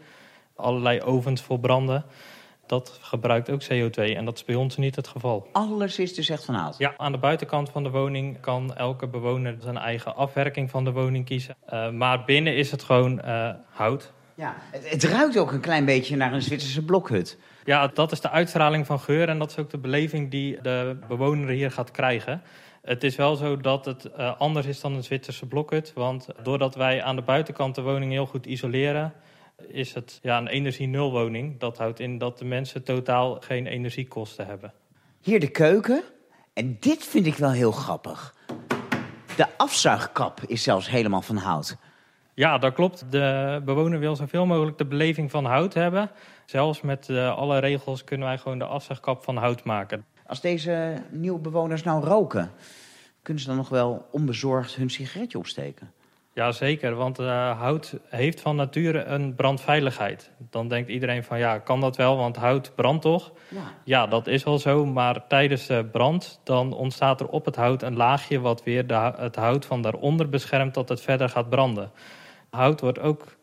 allerlei 0.55 1.01
ovens 1.01 1.41
voor 1.41 1.59
branden. 1.59 2.05
Dat 2.65 2.99
gebruikt 3.01 3.49
ook 3.49 3.63
CO2 3.63 4.15
en 4.15 4.25
dat 4.25 4.35
is 4.35 4.45
bij 4.45 4.55
ons 4.55 4.77
niet 4.77 4.95
het 4.95 5.07
geval. 5.07 5.47
Alles 5.51 5.99
is 5.99 6.13
dus 6.13 6.29
echt 6.29 6.45
van 6.45 6.55
hout? 6.55 6.77
Ja, 6.77 6.93
aan 6.97 7.11
de 7.11 7.17
buitenkant 7.17 7.69
van 7.69 7.83
de 7.83 7.89
woning 7.89 8.39
kan 8.39 8.75
elke 8.75 9.07
bewoner 9.07 9.55
zijn 9.61 9.77
eigen 9.77 10.15
afwerking 10.15 10.69
van 10.69 10.83
de 10.83 10.91
woning 10.91 11.25
kiezen. 11.25 11.55
Uh, 11.73 11.89
maar 11.89 12.23
binnen 12.23 12.55
is 12.55 12.71
het 12.71 12.83
gewoon 12.83 13.21
uh, 13.25 13.49
hout. 13.69 14.13
Ja, 14.39 14.55
het, 14.59 14.89
het, 14.89 15.03
ruikt 15.03 15.37
ook 15.37 15.51
een 15.51 15.59
klein 15.59 15.85
beetje 15.85 16.15
naar 16.15 16.33
een 16.33 16.41
Zwitserse 16.41 16.85
blokhut. 16.85 17.37
Ja, 17.63 17.87
dat 17.87 18.11
is 18.11 18.21
de 18.21 18.29
uitstraling 18.29 18.85
van 18.85 18.99
geur 18.99 19.29
en 19.29 19.39
dat 19.39 19.49
is 19.49 19.57
ook 19.57 19.69
de 19.69 19.77
beleving 19.77 20.31
die 20.31 20.61
de 20.61 20.97
bewoner 21.07 21.49
hier 21.49 21.71
gaat 21.71 21.91
krijgen. 21.91 22.41
Het 22.81 23.03
is 23.03 23.15
wel 23.15 23.35
zo 23.35 23.57
dat 23.57 23.85
het 23.85 24.09
uh, 24.17 24.39
anders 24.39 24.65
is 24.65 24.81
dan 24.81 24.93
een 24.93 25.03
Zwitserse 25.03 25.45
blokhut. 25.45 25.91
Want 25.95 26.27
doordat 26.43 26.75
wij 26.75 27.03
aan 27.03 27.15
de 27.15 27.21
buitenkant 27.21 27.75
de 27.75 27.81
woning 27.81 28.11
heel 28.11 28.25
goed 28.25 28.45
isoleren, 28.45 29.13
is 29.67 29.93
het 29.93 30.19
ja, 30.21 30.37
een 30.37 30.47
energie-nulwoning. 30.47 31.59
Dat 31.59 31.77
houdt 31.77 31.99
in 31.99 32.17
dat 32.17 32.37
de 32.37 32.45
mensen 32.45 32.83
totaal 32.83 33.37
geen 33.39 33.67
energiekosten 33.67 34.45
hebben. 34.45 34.73
Hier 35.21 35.39
de 35.39 35.51
keuken. 35.51 36.03
En 36.53 36.77
dit 36.79 37.03
vind 37.03 37.25
ik 37.25 37.35
wel 37.35 37.51
heel 37.51 37.71
grappig. 37.71 38.35
De 39.35 39.47
afzuigkap 39.57 40.41
is 40.47 40.63
zelfs 40.63 40.89
helemaal 40.89 41.21
van 41.21 41.37
hout. 41.37 41.77
Ja, 42.39 42.57
dat 42.57 42.73
klopt. 42.73 43.05
De 43.11 43.61
bewoner 43.65 43.99
wil 43.99 44.15
zoveel 44.15 44.45
mogelijk 44.45 44.77
de 44.77 44.85
beleving 44.85 45.31
van 45.31 45.45
hout 45.45 45.73
hebben. 45.73 46.11
Zelfs 46.45 46.81
met 46.81 47.07
uh, 47.09 47.37
alle 47.37 47.59
regels 47.59 48.03
kunnen 48.03 48.27
wij 48.27 48.37
gewoon 48.37 48.59
de 48.59 48.65
afzuigkap 48.65 49.23
van 49.23 49.37
hout 49.37 49.63
maken. 49.63 50.05
Als 50.25 50.41
deze 50.41 51.01
nieuwe 51.11 51.39
bewoners 51.39 51.83
nou 51.83 52.03
roken, 52.03 52.51
kunnen 53.21 53.43
ze 53.43 53.49
dan 53.49 53.57
nog 53.57 53.69
wel 53.69 54.07
onbezorgd 54.11 54.75
hun 54.75 54.89
sigaretje 54.89 55.37
opsteken? 55.37 55.91
Ja, 56.33 56.51
zeker, 56.51 56.95
want 56.95 57.19
uh, 57.19 57.59
hout 57.59 57.97
heeft 58.09 58.41
van 58.41 58.55
nature 58.55 59.03
een 59.03 59.35
brandveiligheid. 59.35 60.31
Dan 60.49 60.67
denkt 60.67 60.89
iedereen 60.89 61.23
van 61.23 61.39
ja, 61.39 61.57
kan 61.57 61.81
dat 61.81 61.95
wel, 61.95 62.17
want 62.17 62.35
hout 62.35 62.71
brandt 62.75 63.01
toch? 63.01 63.31
Ja. 63.47 63.61
ja, 63.83 64.07
dat 64.07 64.27
is 64.27 64.43
wel 64.43 64.59
zo, 64.59 64.85
maar 64.85 65.27
tijdens 65.27 65.65
de 65.67 65.85
brand 65.91 66.39
dan 66.43 66.73
ontstaat 66.73 67.19
er 67.19 67.27
op 67.27 67.45
het 67.45 67.55
hout 67.55 67.81
een 67.81 67.95
laagje... 67.95 68.39
wat 68.39 68.63
weer 68.63 68.87
de, 68.87 69.13
het 69.17 69.35
hout 69.35 69.65
van 69.65 69.81
daaronder 69.81 70.29
beschermt 70.29 70.73
dat 70.73 70.89
het 70.89 71.01
verder 71.01 71.29
gaat 71.29 71.49
branden. 71.49 71.91
Hout 72.49 72.81
wordt 72.81 72.99
ook 72.99 73.37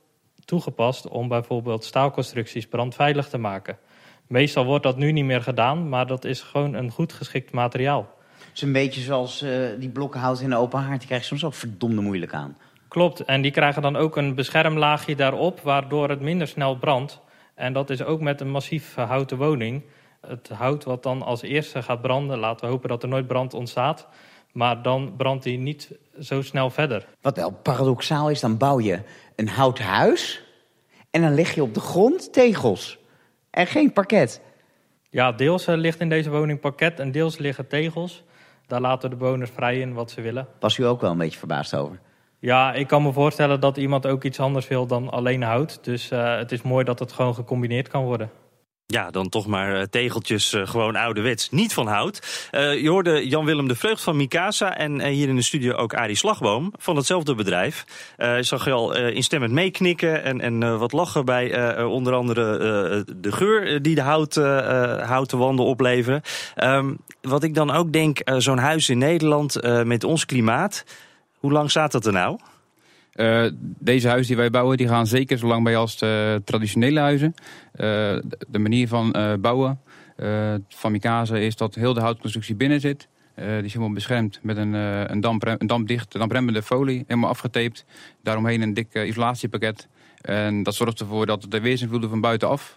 toegepast 0.44 1.08
om 1.08 1.28
bijvoorbeeld 1.28 1.84
staalconstructies 1.84 2.66
brandveilig 2.66 3.28
te 3.28 3.38
maken. 3.38 3.78
Meestal 4.26 4.64
wordt 4.64 4.84
dat 4.84 4.96
nu 4.96 5.12
niet 5.12 5.24
meer 5.24 5.42
gedaan, 5.42 5.88
maar 5.88 6.06
dat 6.06 6.24
is 6.24 6.40
gewoon 6.40 6.74
een 6.74 6.90
goed 6.90 7.12
geschikt 7.12 7.52
materiaal. 7.52 8.14
Het 8.38 8.54
is 8.54 8.62
een 8.62 8.72
beetje 8.72 9.00
zoals 9.00 9.42
uh, 9.42 9.68
die 9.78 9.88
blokken 9.88 10.20
hout 10.20 10.40
in 10.40 10.50
de 10.50 10.56
open 10.56 10.80
haard. 10.80 10.98
Die 10.98 11.06
krijg 11.06 11.22
je 11.22 11.28
soms 11.28 11.44
ook 11.44 11.54
verdomde 11.54 12.00
moeilijk 12.00 12.34
aan. 12.34 12.56
Klopt, 12.88 13.20
en 13.20 13.42
die 13.42 13.50
krijgen 13.50 13.82
dan 13.82 13.96
ook 13.96 14.16
een 14.16 14.34
beschermlaagje 14.34 15.16
daarop... 15.16 15.60
waardoor 15.60 16.08
het 16.08 16.20
minder 16.20 16.48
snel 16.48 16.76
brandt. 16.76 17.20
En 17.54 17.72
dat 17.72 17.90
is 17.90 18.02
ook 18.02 18.20
met 18.20 18.40
een 18.40 18.50
massief 18.50 18.94
houten 18.94 19.38
woning. 19.38 19.84
Het 20.26 20.48
hout 20.48 20.84
wat 20.84 21.02
dan 21.02 21.22
als 21.22 21.42
eerste 21.42 21.82
gaat 21.82 22.00
branden... 22.00 22.38
laten 22.38 22.66
we 22.66 22.72
hopen 22.72 22.88
dat 22.88 23.02
er 23.02 23.08
nooit 23.08 23.26
brand 23.26 23.54
ontstaat... 23.54 24.08
Maar 24.56 24.82
dan 24.82 25.14
brandt 25.16 25.44
hij 25.44 25.56
niet 25.56 25.90
zo 26.20 26.42
snel 26.42 26.70
verder. 26.70 27.06
Wat 27.20 27.36
wel 27.36 27.50
paradoxaal 27.50 28.30
is, 28.30 28.40
dan 28.40 28.56
bouw 28.56 28.80
je 28.80 29.00
een 29.34 29.48
houten 29.48 29.84
huis... 29.84 30.42
en 31.10 31.22
dan 31.22 31.34
leg 31.34 31.54
je 31.54 31.62
op 31.62 31.74
de 31.74 31.80
grond 31.80 32.32
tegels. 32.32 32.98
En 33.50 33.66
geen 33.66 33.92
parket. 33.92 34.40
Ja, 35.10 35.32
deels 35.32 35.68
uh, 35.68 35.74
ligt 35.74 36.00
in 36.00 36.08
deze 36.08 36.30
woning 36.30 36.60
parket 36.60 37.00
en 37.00 37.12
deels 37.12 37.38
liggen 37.38 37.68
tegels. 37.68 38.22
Daar 38.66 38.80
laten 38.80 39.10
de 39.10 39.16
bewoners 39.16 39.50
vrij 39.50 39.80
in 39.80 39.94
wat 39.94 40.10
ze 40.10 40.20
willen. 40.20 40.48
Was 40.60 40.78
u 40.78 40.86
ook 40.86 41.00
wel 41.00 41.10
een 41.10 41.18
beetje 41.18 41.38
verbaasd 41.38 41.74
over? 41.74 42.00
Ja, 42.38 42.72
ik 42.72 42.86
kan 42.86 43.02
me 43.02 43.12
voorstellen 43.12 43.60
dat 43.60 43.76
iemand 43.76 44.06
ook 44.06 44.24
iets 44.24 44.40
anders 44.40 44.68
wil 44.68 44.86
dan 44.86 45.10
alleen 45.10 45.42
hout. 45.42 45.84
Dus 45.84 46.10
uh, 46.10 46.36
het 46.36 46.52
is 46.52 46.62
mooi 46.62 46.84
dat 46.84 46.98
het 46.98 47.12
gewoon 47.12 47.34
gecombineerd 47.34 47.88
kan 47.88 48.04
worden. 48.04 48.30
Ja, 48.88 49.10
dan 49.10 49.28
toch 49.28 49.46
maar 49.46 49.80
eh, 49.80 49.82
tegeltjes, 49.82 50.52
uh, 50.52 50.66
gewoon 50.66 50.96
ouderwets, 50.96 51.50
niet 51.50 51.74
van 51.74 51.86
hout. 51.86 52.48
Uh, 52.52 52.82
je 52.82 52.88
hoorde 52.88 53.28
Jan-Willem 53.28 53.68
de 53.68 53.74
Vreugd 53.74 54.02
van 54.02 54.16
Mikasa 54.16 54.76
en 54.76 55.06
hier 55.06 55.28
in 55.28 55.36
de 55.36 55.42
studio 55.42 55.74
ook 55.74 55.94
Arie 55.94 56.16
Slagboom 56.16 56.72
van 56.78 56.96
hetzelfde 56.96 57.34
bedrijf. 57.34 57.84
je 58.16 58.42
zag 58.42 58.64
je 58.64 58.72
al 58.72 58.96
instemmend 58.96 59.52
meeknikken 59.52 60.22
en, 60.22 60.40
en 60.40 60.78
wat 60.78 60.92
lachen 60.92 61.24
bij 61.24 61.82
onder 61.82 62.12
andere 62.12 63.04
de 63.16 63.32
geur 63.32 63.82
die 63.82 63.94
de 63.94 64.00
hout, 64.00 64.34
houten 65.04 65.38
wanden 65.38 65.64
opleveren. 65.64 66.22
Um, 66.56 66.98
wat 67.20 67.42
ik 67.42 67.54
dan 67.54 67.70
ook 67.70 67.92
denk, 67.92 68.20
zo'n 68.38 68.58
huis 68.58 68.88
in 68.88 68.98
Nederland 68.98 69.60
met 69.84 70.04
ons 70.04 70.26
klimaat, 70.26 70.84
hoe 71.38 71.52
lang 71.52 71.70
staat 71.70 71.92
dat 71.92 72.06
er 72.06 72.12
nou? 72.12 72.38
Uh, 73.16 73.46
deze 73.78 74.08
huizen 74.08 74.26
die 74.26 74.36
wij 74.36 74.50
bouwen, 74.50 74.76
die 74.76 74.88
gaan 74.88 75.06
zeker 75.06 75.38
zo 75.38 75.46
lang 75.46 75.64
bij 75.64 75.76
als 75.76 75.98
de 75.98 76.42
traditionele 76.44 77.00
huizen. 77.00 77.34
Uh, 77.36 77.80
de 78.48 78.58
manier 78.58 78.88
van 78.88 79.14
uh, 79.16 79.32
bouwen 79.34 79.80
van 80.68 80.92
Mikasa 80.92 81.36
is 81.36 81.56
dat 81.56 81.74
heel 81.74 81.94
de 81.94 82.00
houtconstructie 82.00 82.54
binnen 82.54 82.80
zit. 82.80 83.08
die 83.34 83.44
is 83.44 83.72
helemaal 83.72 83.94
beschermd 83.94 84.38
met 84.42 84.56
een, 84.56 84.72
een, 84.72 85.20
damp, 85.20 85.46
een 85.46 85.66
dampdicht, 85.66 86.12
dampremmende 86.12 86.62
folie, 86.62 87.04
helemaal 87.06 87.30
afgetaped. 87.30 87.84
Daaromheen 88.22 88.62
een 88.62 88.74
dik 88.74 88.94
isolatiepakket. 88.94 89.88
En 90.20 90.62
dat 90.62 90.74
zorgt 90.74 91.00
ervoor 91.00 91.26
dat 91.26 91.46
de 91.48 91.60
weersinvloeden 91.60 92.10
van 92.10 92.20
buitenaf 92.20 92.76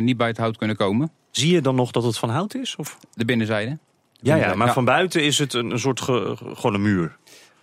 niet 0.00 0.16
bij 0.16 0.26
het 0.26 0.36
hout 0.36 0.56
kunnen 0.56 0.76
komen. 0.76 1.10
Zie 1.30 1.54
je 1.54 1.60
dan 1.60 1.74
nog 1.74 1.90
dat 1.90 2.02
het 2.02 2.18
van 2.18 2.30
hout 2.30 2.54
is? 2.54 2.76
Of? 2.76 2.98
De 3.14 3.24
binnenzijde. 3.24 3.78
Ja, 4.22 4.36
ja 4.36 4.54
maar 4.54 4.72
van 4.72 4.84
buiten 4.84 5.24
is 5.24 5.38
het 5.38 5.52
een, 5.52 5.70
een 5.70 5.78
soort 5.78 6.00
ge, 6.00 6.36
gewoon 6.36 6.74
een 6.74 6.82
muur. 6.82 7.16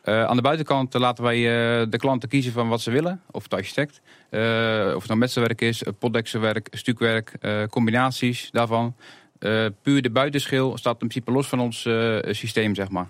Uh, 0.07 0.23
aan 0.23 0.35
de 0.35 0.41
buitenkant 0.41 0.93
laten 0.93 1.23
wij 1.23 1.37
uh, 1.37 1.85
de 1.89 1.97
klanten 1.97 2.29
kiezen 2.29 2.51
van 2.51 2.67
wat 2.67 2.81
ze 2.81 2.91
willen. 2.91 3.21
Of 3.31 3.47
de 3.47 3.55
architect. 3.55 4.01
Uh, 4.29 4.41
of 4.95 4.99
het 4.99 5.07
nou 5.07 5.19
metselwerk 5.19 5.61
is, 5.61 5.83
potdekselwerk, 5.99 6.67
stukwerk, 6.71 7.31
combinaties 7.69 8.49
daarvan. 8.51 8.95
puur 9.81 10.01
de 10.01 10.09
buitenschil 10.09 10.77
staat 10.77 11.01
in 11.01 11.07
principe 11.07 11.31
los 11.31 11.47
van 11.47 11.59
ons 11.59 11.87
systeem, 12.29 12.75
zeg 12.75 12.89
maar. 12.89 13.09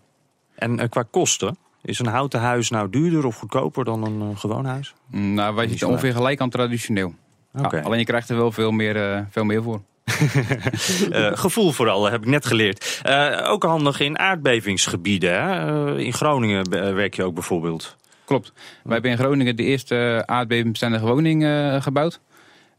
En 0.55 0.89
qua 0.89 1.03
kosten? 1.11 1.57
Is 1.81 1.99
een 1.99 2.05
houten 2.05 2.39
huis 2.39 2.69
nou 2.69 2.89
duurder 2.89 3.25
of 3.25 3.37
goedkoper 3.37 3.85
dan 3.85 4.03
een 4.03 4.37
gewoon 4.37 4.65
huis? 4.65 4.93
Mm, 5.07 5.33
nou, 5.33 5.55
wij 5.55 5.67
zitten 5.67 5.87
ongeveer 5.87 6.13
gelijk 6.13 6.41
aan 6.41 6.49
traditioneel. 6.49 7.13
Okay. 7.53 7.79
Ja, 7.79 7.85
alleen 7.85 7.99
je 7.99 8.05
krijgt 8.05 8.29
er 8.29 8.35
wel 8.35 8.51
veel 8.51 8.71
meer, 8.71 9.27
veel 9.29 9.43
meer 9.43 9.63
voor. 9.63 9.81
Uh, 10.07 11.31
gevoel 11.43 11.71
vooral, 11.71 12.11
heb 12.11 12.21
ik 12.21 12.27
net 12.27 12.45
geleerd. 12.45 13.01
Uh, 13.05 13.45
ook 13.49 13.63
handig 13.63 13.99
in 13.99 14.19
aardbevingsgebieden. 14.19 15.31
Uh, 15.31 16.05
in 16.05 16.13
Groningen 16.13 16.69
werk 16.95 17.15
je 17.15 17.23
ook 17.23 17.33
bijvoorbeeld. 17.33 17.95
Klopt. 18.25 18.53
Wij 18.83 18.93
hebben 18.93 19.11
in 19.11 19.17
Groningen 19.17 19.55
de 19.55 19.63
eerste 19.63 20.23
aardbevingsbestendige 20.25 21.05
woning 21.05 21.45
gebouwd. 21.83 22.19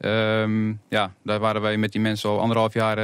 Um, 0.01 0.81
ja, 0.89 1.13
daar 1.25 1.39
waren 1.39 1.63
wij 1.63 1.77
met 1.77 1.93
die 1.93 2.01
mensen 2.01 2.31
al 2.31 2.41
anderhalf 2.41 2.75
jaar 2.75 2.97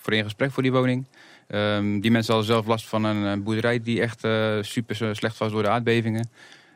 voor 0.00 0.12
in 0.12 0.24
gesprek 0.24 0.50
voor 0.52 0.62
die 0.62 0.72
woning. 0.72 1.06
Um, 1.48 2.00
die 2.00 2.10
mensen 2.10 2.34
hadden 2.34 2.52
zelf 2.52 2.66
last 2.66 2.86
van 2.86 3.04
een 3.04 3.42
boerderij 3.42 3.82
die 3.82 4.00
echt 4.00 4.20
super 4.60 5.16
slecht 5.16 5.38
was 5.38 5.52
door 5.52 5.62
de 5.62 5.68
aardbevingen. 5.68 6.30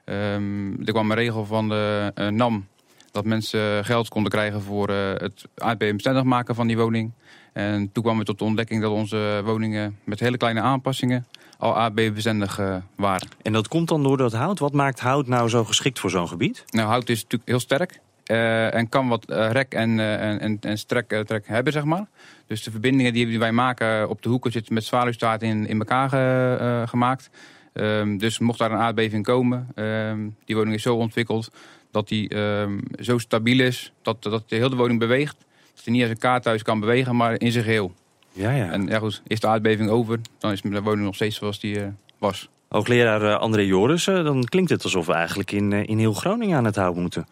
Um, 0.05 0.79
er 0.85 0.93
kwam 0.93 1.11
een 1.11 1.17
regel 1.17 1.47
van 1.47 1.69
de 1.69 2.13
NAM 2.31 2.67
dat 3.11 3.25
mensen 3.25 3.85
geld 3.85 4.09
konden 4.09 4.33
krijgen 4.33 4.63
voor 4.63 4.91
uh, 4.91 4.97
het 5.15 5.45
aardbevingsbestendig 5.57 6.25
maken 6.25 6.55
van 6.55 6.67
die 6.67 6.77
woning. 6.77 7.13
En 7.53 7.93
toen 7.93 8.03
kwamen 8.03 8.21
we 8.21 8.27
tot 8.27 8.39
de 8.39 8.45
ontdekking 8.45 8.83
dat 8.83 8.91
onze 8.91 9.41
woningen 9.45 9.99
met 10.05 10.21
hele 10.21 10.37
kleine 10.37 10.61
aanpassingen 10.61 11.27
al 11.59 11.77
aardbevingsbestendig 11.77 12.59
uh, 12.59 12.77
waren. 12.97 13.29
En 13.43 13.53
dat 13.53 13.69
komt 13.69 13.89
dan 13.89 14.03
door 14.03 14.17
dat 14.17 14.33
hout? 14.33 14.59
Wat 14.59 14.73
maakt 14.73 15.01
hout 15.01 15.27
nou 15.27 15.49
zo 15.49 15.65
geschikt 15.65 15.99
voor 15.99 16.11
zo'n 16.11 16.29
gebied? 16.29 16.65
Nou, 16.71 16.89
hout 16.89 17.09
is 17.09 17.23
natuurlijk 17.23 17.51
heel 17.51 17.61
sterk. 17.61 18.01
Uh, 18.27 18.75
en 18.75 18.89
kan 18.89 19.09
wat 19.09 19.25
rek 19.29 19.75
en, 19.75 20.01
en, 20.41 20.59
en 20.61 20.79
strek, 20.79 21.23
trek 21.27 21.49
hebben, 21.49 21.73
zeg 21.73 21.85
maar. 21.85 22.07
Dus 22.47 22.63
de 22.63 22.71
verbindingen 22.71 23.13
die 23.13 23.39
wij 23.39 23.53
maken 23.53 24.09
op 24.09 24.23
de 24.23 24.29
hoeken 24.29 24.53
zitten 24.53 24.75
met 24.75 24.85
zwaluwstaart 24.85 25.43
in, 25.43 25.67
in 25.67 25.79
elkaar 25.79 26.09
ge, 26.09 26.85
gemaakt. 26.87 27.31
Um, 27.73 28.19
dus 28.19 28.39
mocht 28.39 28.59
daar 28.59 28.71
een 28.71 28.79
aardbeving 28.79 29.25
komen, 29.25 29.69
um, 29.75 30.37
die 30.45 30.57
woning 30.57 30.75
is 30.75 30.83
zo 30.83 30.97
ontwikkeld 30.97 31.51
dat 31.91 32.09
die 32.09 32.37
um, 32.37 32.83
zo 33.01 33.19
stabiel 33.19 33.61
is 33.61 33.93
dat, 34.03 34.23
dat 34.23 34.43
de 34.47 34.57
hele 34.57 34.77
woning 34.77 34.99
beweegt. 34.99 35.37
Dat 35.75 35.85
hij 35.85 35.93
niet 35.93 36.03
als 36.03 36.11
een 36.11 36.19
kaarthuis 36.19 36.63
kan 36.63 36.81
bewegen, 36.81 37.17
maar 37.17 37.41
in 37.41 37.53
zijn 37.53 37.65
geheel. 37.65 37.93
Ja, 38.33 38.51
ja. 38.51 38.71
En 38.71 38.87
ja, 38.87 38.99
goed, 38.99 39.23
is 39.27 39.41
de 39.41 39.47
aardbeving 39.47 39.91
over, 39.91 40.21
dan 40.39 40.53
is 40.53 40.61
de 40.61 40.83
woning 40.83 41.05
nog 41.05 41.15
steeds 41.15 41.37
zoals 41.37 41.61
die 41.61 41.79
uh, 41.79 41.87
was. 42.19 42.49
Hoogleraar 42.69 43.23
uh, 43.23 43.39
André 43.39 43.63
Joris, 43.63 44.07
uh, 44.07 44.25
dan 44.25 44.45
klinkt 44.45 44.71
het 44.71 44.85
alsof 44.85 45.07
we 45.07 45.13
eigenlijk 45.13 45.53
in, 45.53 45.73
in 45.73 45.99
heel 45.99 46.13
Groningen 46.13 46.57
aan 46.57 46.65
het 46.65 46.77
hout 46.77 46.97
moeten. 46.97 47.27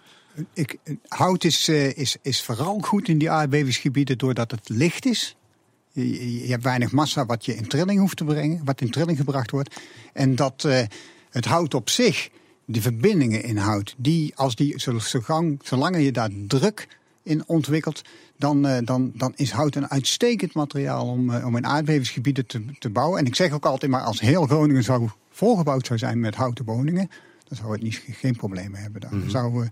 Ik, 0.52 0.78
hout 1.08 1.44
is, 1.44 1.68
is, 1.68 2.16
is 2.22 2.42
vooral 2.42 2.78
goed 2.78 3.08
in 3.08 3.18
die 3.18 3.30
aardbevingsgebieden 3.30 4.18
doordat 4.18 4.50
het 4.50 4.68
licht 4.68 5.06
is. 5.06 5.36
Je, 5.92 6.42
je, 6.42 6.50
hebt 6.50 6.62
weinig 6.62 6.92
massa 6.92 7.26
wat 7.26 7.44
je 7.44 7.54
in 7.54 7.68
trilling 7.68 8.00
hoeft 8.00 8.16
te 8.16 8.24
brengen, 8.24 8.60
wat 8.64 8.80
in 8.80 8.90
trilling 8.90 9.18
gebracht 9.18 9.50
wordt. 9.50 9.80
En 10.12 10.34
dat 10.34 10.68
het 11.30 11.44
hout 11.44 11.74
op 11.74 11.90
zich 11.90 12.28
de 12.70 12.80
verbindingen 12.80 13.42
inhoudt, 13.42 13.94
die 13.96 14.32
als 14.36 14.54
die 14.54 14.80
zo, 14.80 14.98
zo 14.98 15.20
gang, 15.20 15.60
zolang 15.62 16.02
je 16.02 16.12
daar 16.12 16.30
druk 16.46 16.88
in 17.22 17.42
ontwikkelt, 17.46 18.02
dan, 18.36 18.66
uh, 18.66 18.76
dan, 18.84 19.12
dan 19.14 19.32
is 19.36 19.50
hout 19.50 19.74
een 19.74 19.90
uitstekend 19.90 20.54
materiaal 20.54 21.06
om, 21.06 21.30
uh, 21.30 21.46
om 21.46 21.56
in 21.56 21.66
aardbevingsgebieden 21.66 22.46
te, 22.46 22.64
te 22.78 22.90
bouwen. 22.90 23.18
En 23.18 23.26
ik 23.26 23.34
zeg 23.34 23.52
ook 23.52 23.64
altijd 23.64 23.90
maar, 23.90 24.00
als 24.00 24.20
heel 24.20 24.46
Groningen 24.46 24.82
zou 24.82 25.08
volgebouwd 25.30 25.86
zou 25.86 25.98
zijn 25.98 26.20
met 26.20 26.34
houten 26.34 26.64
woningen, 26.64 27.10
dan 27.48 27.56
zou 27.56 27.72
het 27.72 27.82
niet, 27.82 28.02
geen 28.10 28.36
problemen 28.36 28.80
hebben. 28.80 29.00
Dan 29.00 29.14
mm 29.14 29.30
zouden 29.30 29.70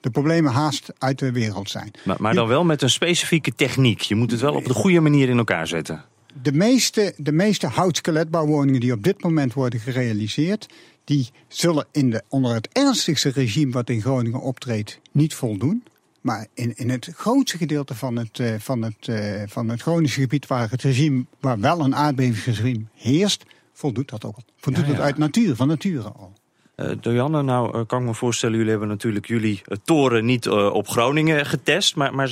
de 0.00 0.10
problemen 0.10 0.52
haast 0.52 0.92
uit 0.98 1.18
de 1.18 1.32
wereld 1.32 1.70
zijn. 1.70 1.90
Maar, 2.04 2.16
maar 2.18 2.34
dan 2.34 2.48
wel 2.48 2.64
met 2.64 2.82
een 2.82 2.90
specifieke 2.90 3.54
techniek. 3.54 4.00
Je 4.00 4.14
moet 4.14 4.30
het 4.30 4.40
wel 4.40 4.54
op 4.54 4.64
de 4.64 4.74
goede 4.74 5.00
manier 5.00 5.28
in 5.28 5.38
elkaar 5.38 5.66
zetten. 5.66 6.04
De 6.42 6.52
meeste, 6.52 7.14
de 7.16 7.32
meeste 7.32 7.66
houtskeletbouwwoningen 7.66 8.80
die 8.80 8.92
op 8.92 9.02
dit 9.02 9.22
moment 9.22 9.52
worden 9.52 9.80
gerealiseerd, 9.80 10.66
die 11.06 11.30
zullen 11.48 11.86
in 11.92 12.10
de, 12.10 12.22
onder 12.28 12.54
het 12.54 12.68
ernstigste 12.72 13.28
regime 13.28 13.72
wat 13.72 13.90
in 13.90 14.00
Groningen 14.00 14.40
optreedt 14.40 15.00
niet 15.12 15.34
voldoen. 15.34 15.84
Maar 16.20 16.46
in, 16.54 16.76
in 16.76 16.90
het 16.90 17.10
grootste 17.14 17.56
gedeelte 17.56 17.94
van 17.94 18.16
het, 18.16 18.38
uh, 18.38 18.54
van, 18.58 18.82
het, 18.82 19.06
uh, 19.06 19.42
van 19.46 19.68
het 19.68 19.82
Groningse 19.82 20.20
gebied 20.20 20.46
waar 20.46 20.70
het 20.70 20.82
regime, 20.82 21.24
waar 21.40 21.60
wel 21.60 21.80
een 21.80 21.94
aardbevingsregime 21.94 22.84
heerst, 22.94 23.44
voldoet 23.72 24.08
dat 24.08 24.24
ook. 24.24 24.36
Voldoet 24.56 24.84
ja, 24.84 24.90
ja. 24.90 24.96
het 24.96 25.04
uit 25.04 25.18
natuur, 25.18 25.56
van 25.56 25.68
nature 25.68 26.08
al. 26.08 26.32
Uh, 26.76 26.90
Dojanne, 27.00 27.42
nou 27.42 27.84
kan 27.84 28.00
ik 28.00 28.06
me 28.06 28.14
voorstellen, 28.14 28.56
jullie 28.56 28.70
hebben 28.70 28.88
natuurlijk 28.88 29.26
jullie 29.26 29.62
toren 29.84 30.24
niet 30.24 30.48
op 30.48 30.88
Groningen 30.88 31.46
getest. 31.46 31.96
Maar, 31.96 32.14
maar 32.14 32.28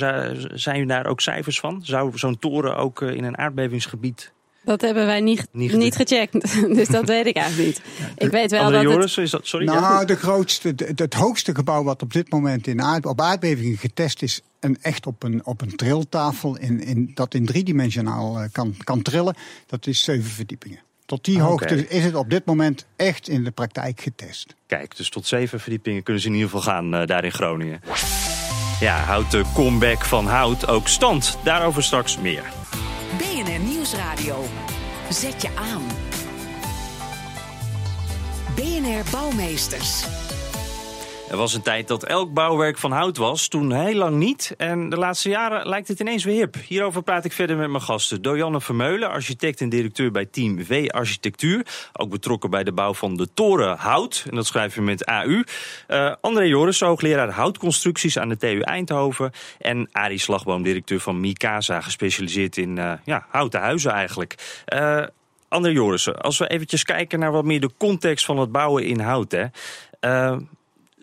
zijn 0.53 0.75
jullie 0.75 0.85
daar 0.85 1.05
ook 1.05 1.21
cijfers 1.21 1.59
van? 1.59 1.79
Zou 1.83 2.17
zo'n 2.17 2.39
toren 2.39 2.77
ook 2.77 3.01
in 3.01 3.23
een 3.23 3.37
aardbevingsgebied 3.37 4.33
dat 4.65 4.81
hebben 4.81 5.05
wij 5.05 5.21
niet, 5.21 5.47
niet, 5.51 5.73
niet 5.73 5.95
gecheckt. 5.95 6.53
dus 6.77 6.87
dat 6.87 7.07
weet 7.07 7.25
ik 7.25 7.35
eigenlijk 7.35 7.67
niet. 7.67 7.81
Ik 8.17 8.31
weet 8.31 8.51
wel 8.51 8.61
André 8.61 8.83
dat. 8.83 8.91
Joris, 8.91 9.17
is 9.17 9.29
dat, 9.29 9.47
sorry, 9.47 9.65
nou, 9.65 10.05
de 10.05 10.15
grootste, 10.15 10.73
het, 10.75 10.99
het 10.99 11.13
hoogste 11.13 11.55
gebouw 11.55 11.83
wat 11.83 12.01
op 12.01 12.13
dit 12.13 12.31
moment 12.31 12.67
in 12.67 12.81
aard, 12.81 13.05
op 13.05 13.21
aardbevingen 13.21 13.77
getest 13.77 14.21
is. 14.21 14.41
En 14.59 14.77
echt 14.81 15.07
op 15.07 15.23
een, 15.23 15.45
op 15.45 15.61
een 15.61 15.75
triltafel 15.75 16.57
in, 16.57 16.83
in, 16.83 17.11
dat 17.13 17.33
in 17.33 17.45
driedimensionaal 17.45 18.41
uh, 18.41 18.47
kan, 18.51 18.75
kan 18.83 19.01
trillen. 19.01 19.35
Dat 19.67 19.87
is 19.87 20.03
zeven 20.03 20.31
verdiepingen. 20.31 20.79
Tot 21.05 21.25
die 21.25 21.41
hoogte 21.41 21.87
is 21.87 22.03
het 22.03 22.15
op 22.15 22.29
dit 22.29 22.45
moment 22.45 22.85
echt 22.95 23.27
in 23.27 23.43
de 23.43 23.51
praktijk 23.51 24.01
getest. 24.01 24.55
Kijk, 24.67 24.97
dus 24.97 25.09
tot 25.09 25.27
zeven 25.27 25.59
verdiepingen 25.59 26.03
kunnen 26.03 26.21
ze 26.21 26.27
in 26.27 26.33
ieder 26.33 26.49
geval 26.49 26.73
gaan 26.73 26.95
uh, 26.95 27.05
daar 27.05 27.23
in 27.23 27.31
Groningen. 27.31 27.81
Ja, 28.79 28.97
houdt 28.97 29.31
de 29.31 29.43
comeback 29.53 30.05
van 30.05 30.27
hout 30.27 30.67
ook 30.67 30.87
stand? 30.87 31.37
Daarover 31.43 31.83
straks 31.83 32.17
meer. 32.17 32.43
Zet 35.09 35.41
je 35.41 35.49
aan. 35.55 35.83
BNR 38.55 39.11
Bouwmeesters. 39.11 40.24
Er 41.35 41.41
was 41.41 41.53
een 41.53 41.61
tijd 41.61 41.87
dat 41.87 42.03
elk 42.03 42.33
bouwwerk 42.33 42.77
van 42.77 42.91
hout 42.91 43.17
was, 43.17 43.47
toen 43.47 43.73
heel 43.73 43.95
lang 43.95 44.15
niet. 44.15 44.53
En 44.57 44.89
de 44.89 44.97
laatste 44.97 45.29
jaren 45.29 45.67
lijkt 45.67 45.87
het 45.87 45.99
ineens 45.99 46.23
weer 46.23 46.35
hip. 46.35 46.55
Hierover 46.67 47.03
praat 47.03 47.25
ik 47.25 47.31
verder 47.31 47.57
met 47.57 47.69
mijn 47.69 47.81
gasten. 47.81 48.21
Dojanne 48.21 48.61
Vermeulen, 48.61 49.09
architect 49.09 49.61
en 49.61 49.69
directeur 49.69 50.11
bij 50.11 50.25
Team 50.25 50.65
V 50.65 50.89
Architectuur. 50.89 51.65
Ook 51.93 52.09
betrokken 52.09 52.49
bij 52.49 52.63
de 52.63 52.71
bouw 52.71 52.93
van 52.93 53.17
de 53.17 53.27
toren 53.33 53.77
Hout. 53.77 54.25
En 54.29 54.35
dat 54.35 54.45
schrijven 54.45 54.79
we 54.79 54.85
met 54.85 55.05
AU. 55.05 55.43
Uh, 55.87 56.13
André 56.21 56.43
Joris, 56.43 56.79
hoogleraar 56.79 57.31
houtconstructies 57.31 58.19
aan 58.19 58.29
de 58.29 58.37
TU 58.37 58.59
Eindhoven. 58.59 59.31
En 59.59 59.89
Arie 59.91 60.19
Slagboom, 60.19 60.63
directeur 60.63 60.99
van 60.99 61.19
Mikasa, 61.19 61.81
gespecialiseerd 61.81 62.57
in 62.57 62.77
uh, 62.77 62.93
ja, 63.03 63.25
houten 63.29 63.59
huizen 63.59 63.91
eigenlijk. 63.91 64.63
Uh, 64.73 65.03
André 65.47 65.71
Jorissen, 65.71 66.21
als 66.21 66.37
we 66.37 66.47
eventjes 66.47 66.83
kijken 66.83 67.19
naar 67.19 67.31
wat 67.31 67.45
meer 67.45 67.61
de 67.61 67.71
context 67.77 68.25
van 68.25 68.37
het 68.37 68.51
bouwen 68.51 68.85
in 68.85 68.99
hout. 68.99 69.31
Hè. 69.31 69.45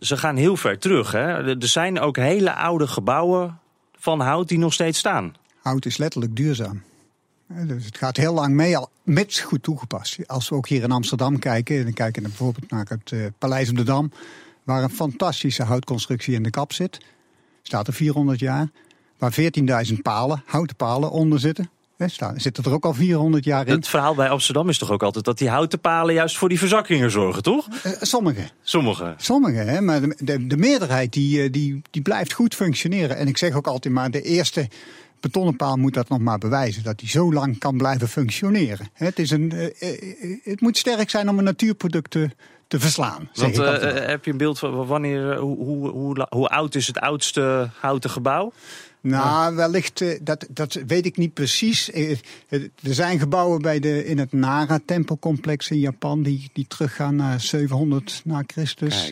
Ze 0.02 0.16
gaan 0.16 0.36
heel 0.36 0.56
ver 0.56 0.78
terug. 0.78 1.12
Hè? 1.12 1.58
Er 1.58 1.68
zijn 1.68 2.00
ook 2.00 2.16
hele 2.16 2.54
oude 2.54 2.86
gebouwen 2.86 3.58
van 3.98 4.20
hout 4.20 4.48
die 4.48 4.58
nog 4.58 4.72
steeds 4.72 4.98
staan. 4.98 5.34
Hout 5.60 5.86
is 5.86 5.96
letterlijk 5.96 6.36
duurzaam. 6.36 6.82
Dus 7.46 7.84
het 7.84 7.98
gaat 7.98 8.16
heel 8.16 8.34
lang 8.34 8.54
mee, 8.54 8.76
al 8.76 8.90
mits 9.02 9.40
goed 9.40 9.62
toegepast. 9.62 10.28
Als 10.28 10.48
we 10.48 10.54
ook 10.54 10.68
hier 10.68 10.82
in 10.82 10.90
Amsterdam 10.90 11.38
kijken, 11.38 11.84
dan 11.84 11.92
kijken 11.92 12.22
we 12.22 12.28
bijvoorbeeld 12.28 12.70
naar 12.70 12.86
het 12.88 13.10
uh, 13.10 13.26
Paleis 13.38 13.70
op 13.70 13.76
de 13.76 13.82
Dam, 13.82 14.12
waar 14.62 14.82
een 14.82 14.90
fantastische 14.90 15.62
houtconstructie 15.62 16.34
in 16.34 16.42
de 16.42 16.50
kap 16.50 16.72
zit. 16.72 17.00
Staat 17.62 17.86
er 17.86 17.92
400 17.92 18.38
jaar. 18.38 18.70
Waar 19.18 19.34
14.000 19.86 19.94
palen, 20.02 20.42
houten 20.46 20.76
palen 20.76 21.10
onder 21.10 21.40
zitten. 21.40 21.70
Staan, 22.10 22.40
zitten 22.40 22.64
er 22.64 22.72
ook 22.72 22.84
al 22.84 22.94
400 22.94 23.44
jaar 23.44 23.66
in. 23.66 23.72
Het 23.72 23.88
verhaal 23.88 24.14
bij 24.14 24.28
Amsterdam 24.28 24.68
is 24.68 24.78
toch 24.78 24.90
ook 24.90 25.02
altijd 25.02 25.24
dat 25.24 25.38
die 25.38 25.48
houten 25.48 25.80
palen 25.80 26.14
juist 26.14 26.36
voor 26.36 26.48
die 26.48 26.58
verzakkingen 26.58 27.10
zorgen, 27.10 27.42
toch? 27.42 27.66
Uh, 27.86 27.92
sommige. 28.00 28.42
Sommige. 28.62 29.14
Sommige, 29.16 29.58
hè? 29.58 29.80
maar 29.80 30.00
de, 30.00 30.16
de, 30.18 30.46
de 30.46 30.56
meerderheid 30.56 31.12
die, 31.12 31.50
die, 31.50 31.82
die 31.90 32.02
blijft 32.02 32.32
goed 32.32 32.54
functioneren. 32.54 33.16
En 33.16 33.28
ik 33.28 33.38
zeg 33.38 33.54
ook 33.54 33.66
altijd 33.66 33.94
maar, 33.94 34.10
de 34.10 34.22
eerste 34.22 34.68
betonnen 35.20 35.56
paal 35.56 35.76
moet 35.76 35.94
dat 35.94 36.08
nog 36.08 36.18
maar 36.18 36.38
bewijzen. 36.38 36.82
Dat 36.82 36.98
die 36.98 37.08
zo 37.08 37.32
lang 37.32 37.58
kan 37.58 37.76
blijven 37.76 38.08
functioneren. 38.08 38.88
Het, 38.92 39.18
is 39.18 39.30
een, 39.30 39.72
het 40.42 40.60
moet 40.60 40.76
sterk 40.76 41.10
zijn 41.10 41.28
om 41.28 41.38
een 41.38 41.44
natuurproduct 41.44 42.10
te, 42.10 42.30
te 42.72 42.80
verslaan. 42.80 43.28
Want, 43.34 43.58
uh, 43.58 43.80
heb 44.06 44.24
je 44.24 44.30
een 44.30 44.36
beeld 44.36 44.58
van 44.58 44.86
wanneer, 44.86 45.36
hoe, 45.36 45.56
hoe, 45.56 45.88
hoe, 45.90 46.26
hoe 46.30 46.48
oud 46.48 46.74
is 46.74 46.86
het 46.86 46.98
oudste 46.98 47.70
houten 47.80 48.10
gebouw? 48.10 48.52
Nou, 49.02 49.56
wellicht, 49.56 50.04
dat, 50.26 50.46
dat 50.50 50.78
weet 50.86 51.06
ik 51.06 51.16
niet 51.16 51.34
precies. 51.34 51.90
Er 51.92 52.20
zijn 52.80 53.18
gebouwen 53.18 53.62
bij 53.62 53.78
de, 53.80 54.04
in 54.06 54.18
het 54.18 54.32
Nara-tempelcomplex 54.32 55.70
in 55.70 55.78
Japan 55.78 56.22
die, 56.22 56.50
die 56.52 56.66
teruggaan 56.68 57.16
naar 57.16 57.40
700 57.40 58.20
na 58.24 58.42
Christus. 58.46 59.10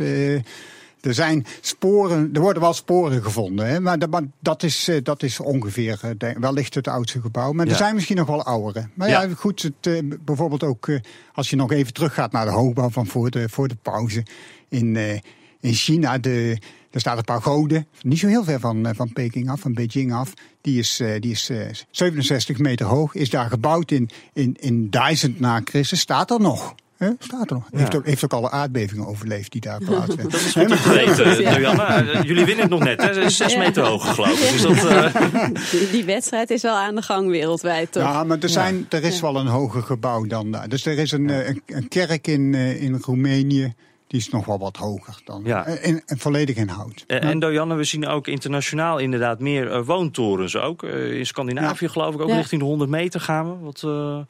Er 1.01 1.15
zijn 1.15 1.47
sporen, 1.61 2.31
er 2.33 2.41
worden 2.41 2.63
wel 2.63 2.73
sporen 2.73 3.23
gevonden, 3.23 3.67
hè? 3.67 3.81
Maar, 3.81 3.99
dat, 3.99 4.11
maar 4.11 4.23
dat, 4.41 4.63
is, 4.63 4.89
eh, 4.89 4.97
dat 5.03 5.23
is 5.23 5.41
ongeveer 5.41 6.01
eh, 6.19 6.31
wellicht 6.41 6.75
het 6.75 6.89
oudste 6.89 7.21
gebouw. 7.21 7.53
Maar 7.53 7.67
Ja. 7.67 7.73
er 7.73 7.79
zijn 7.79 7.95
misschien 7.95 8.17
nog 8.17 8.27
wel 8.27 8.43
oudere. 8.45 8.89
Maar 8.95 9.09
ja, 9.09 9.23
Ja. 9.23 9.35
goed, 9.35 9.63
het, 9.63 9.87
eh, 9.87 9.99
bijvoorbeeld 10.25 10.63
ook 10.63 10.89
eh, 10.89 10.99
als 11.35 11.51
je 11.51 11.57
nog 11.57 11.73
even 11.73 11.93
teruggaat 11.93 12.33
naar 12.33 12.45
de 12.45 12.51
hoogbouw 12.51 12.91
van 12.91 13.07
voor 13.07 13.31
de, 13.31 13.49
voor 13.49 13.69
de 13.69 13.77
pauze 13.83 14.23
in, 14.69 14.97
eh, 14.97 15.13
in 15.61 15.73
China. 15.75 16.19
De, 16.19 16.59
er 16.91 17.01
staat 17.01 17.19
een 17.19 17.25
pagode, 17.25 17.87
niet 18.03 18.19
zo 18.19 18.27
heel 18.27 18.45
ver 18.45 18.61
van, 18.61 18.87
eh, 18.87 18.95
van 18.95 19.13
Peking 19.13 19.51
af, 19.51 19.61
van 19.61 19.75
Beijing 19.75 20.13
af. 20.13 20.33
Die 20.61 20.79
is, 20.79 21.01
eh, 21.01 21.21
die 21.21 21.31
is 21.31 21.51
eh, 21.51 21.59
67 21.91 22.59
meter 22.59 22.87
hoog, 22.87 23.15
is 23.15 23.31
daar 23.31 23.49
gebouwd 23.49 23.91
in, 23.91 24.11
in, 24.33 24.57
in 24.61 24.91
1000 24.91 25.41
na 25.41 25.61
Christus. 25.65 26.01
Staat 26.01 26.31
er 26.31 26.41
nog. 26.41 26.75
Hè? 27.01 27.11
Staat 27.19 27.51
er 27.51 27.57
nog. 27.57 27.65
Heeft, 27.71 27.95
ook, 27.97 28.07
heeft 28.07 28.25
ook 28.25 28.33
alle 28.33 28.51
aardbevingen 28.51 29.07
overleefd 29.07 29.53
die 29.53 29.61
daar 29.61 29.79
plaatsvinden. 29.85 30.31
Dat 30.31 30.41
is 30.41 30.53
goed 30.53 30.83
te 30.83 30.89
weten. 30.89 31.39
Eh, 31.81 32.23
Jullie 32.23 32.45
winnen 32.45 32.61
het 32.61 32.71
nog 32.71 32.85
net, 32.85 33.03
hè? 33.03 33.31
Zes 33.31 33.57
meter 33.57 33.85
hoog, 33.85 34.15
geloof 34.15 34.41
ik. 34.41 34.53
Dus 34.53 34.63
dat, 34.63 34.87
eh, 34.87 35.45
Die, 35.71 35.91
die 35.91 36.05
wedstrijd 36.05 36.51
is 36.51 36.63
wel 36.63 36.77
aan 36.77 36.95
de 36.95 37.03
gang 37.03 37.29
wereldwijd, 37.29 37.93
toch? 37.93 38.03
Ja, 38.03 38.25
maar 38.25 38.39
er, 38.39 38.49
zijn, 38.49 38.87
er 38.89 39.05
is 39.05 39.21
wel 39.21 39.37
een 39.37 39.47
hoger 39.47 39.83
gebouw 39.83 40.25
dan 40.25 40.51
daar. 40.51 40.69
Dus 40.69 40.87
er 40.87 40.99
is 40.99 41.13
een, 41.13 41.31
eh, 41.31 41.49
een, 41.49 41.63
een 41.67 41.89
kerk 41.89 42.27
in, 42.27 42.55
eh, 42.55 42.83
in 42.83 42.99
Roemenië. 43.03 43.75
Die 44.11 44.21
is 44.21 44.29
nog 44.29 44.45
wel 44.47 44.59
wat 44.59 44.77
hoger 44.77 45.21
dan. 45.25 45.43
Ja. 45.45 45.67
Eh, 45.67 45.89
En, 45.89 46.03
en 46.07 46.19
volledig 46.19 46.57
in 46.57 46.69
hout. 46.69 47.05
Eh, 47.07 47.25
En 47.25 47.39
Dojanne, 47.39 47.75
we 47.75 47.85
zien 47.85 48.07
ook 48.07 48.27
internationaal 48.27 48.99
inderdaad 48.99 49.41
meer 49.41 49.71
eh, 49.73 49.87
woontorens 49.87 50.57
ook. 50.57 50.83
Eh, 50.83 51.13
in 51.19 51.27
Scandinavië 51.27 51.89
geloof 51.89 52.15
ik 52.15 52.21
ook 52.21 52.29
Ja. 52.29 52.37
richting 52.37 52.61
de 52.61 52.67
100 52.67 52.91
meter 52.91 53.21
gaan 53.21 53.51
we. 53.51 53.65
Wat, 53.65 53.83
eh, 53.85 54.21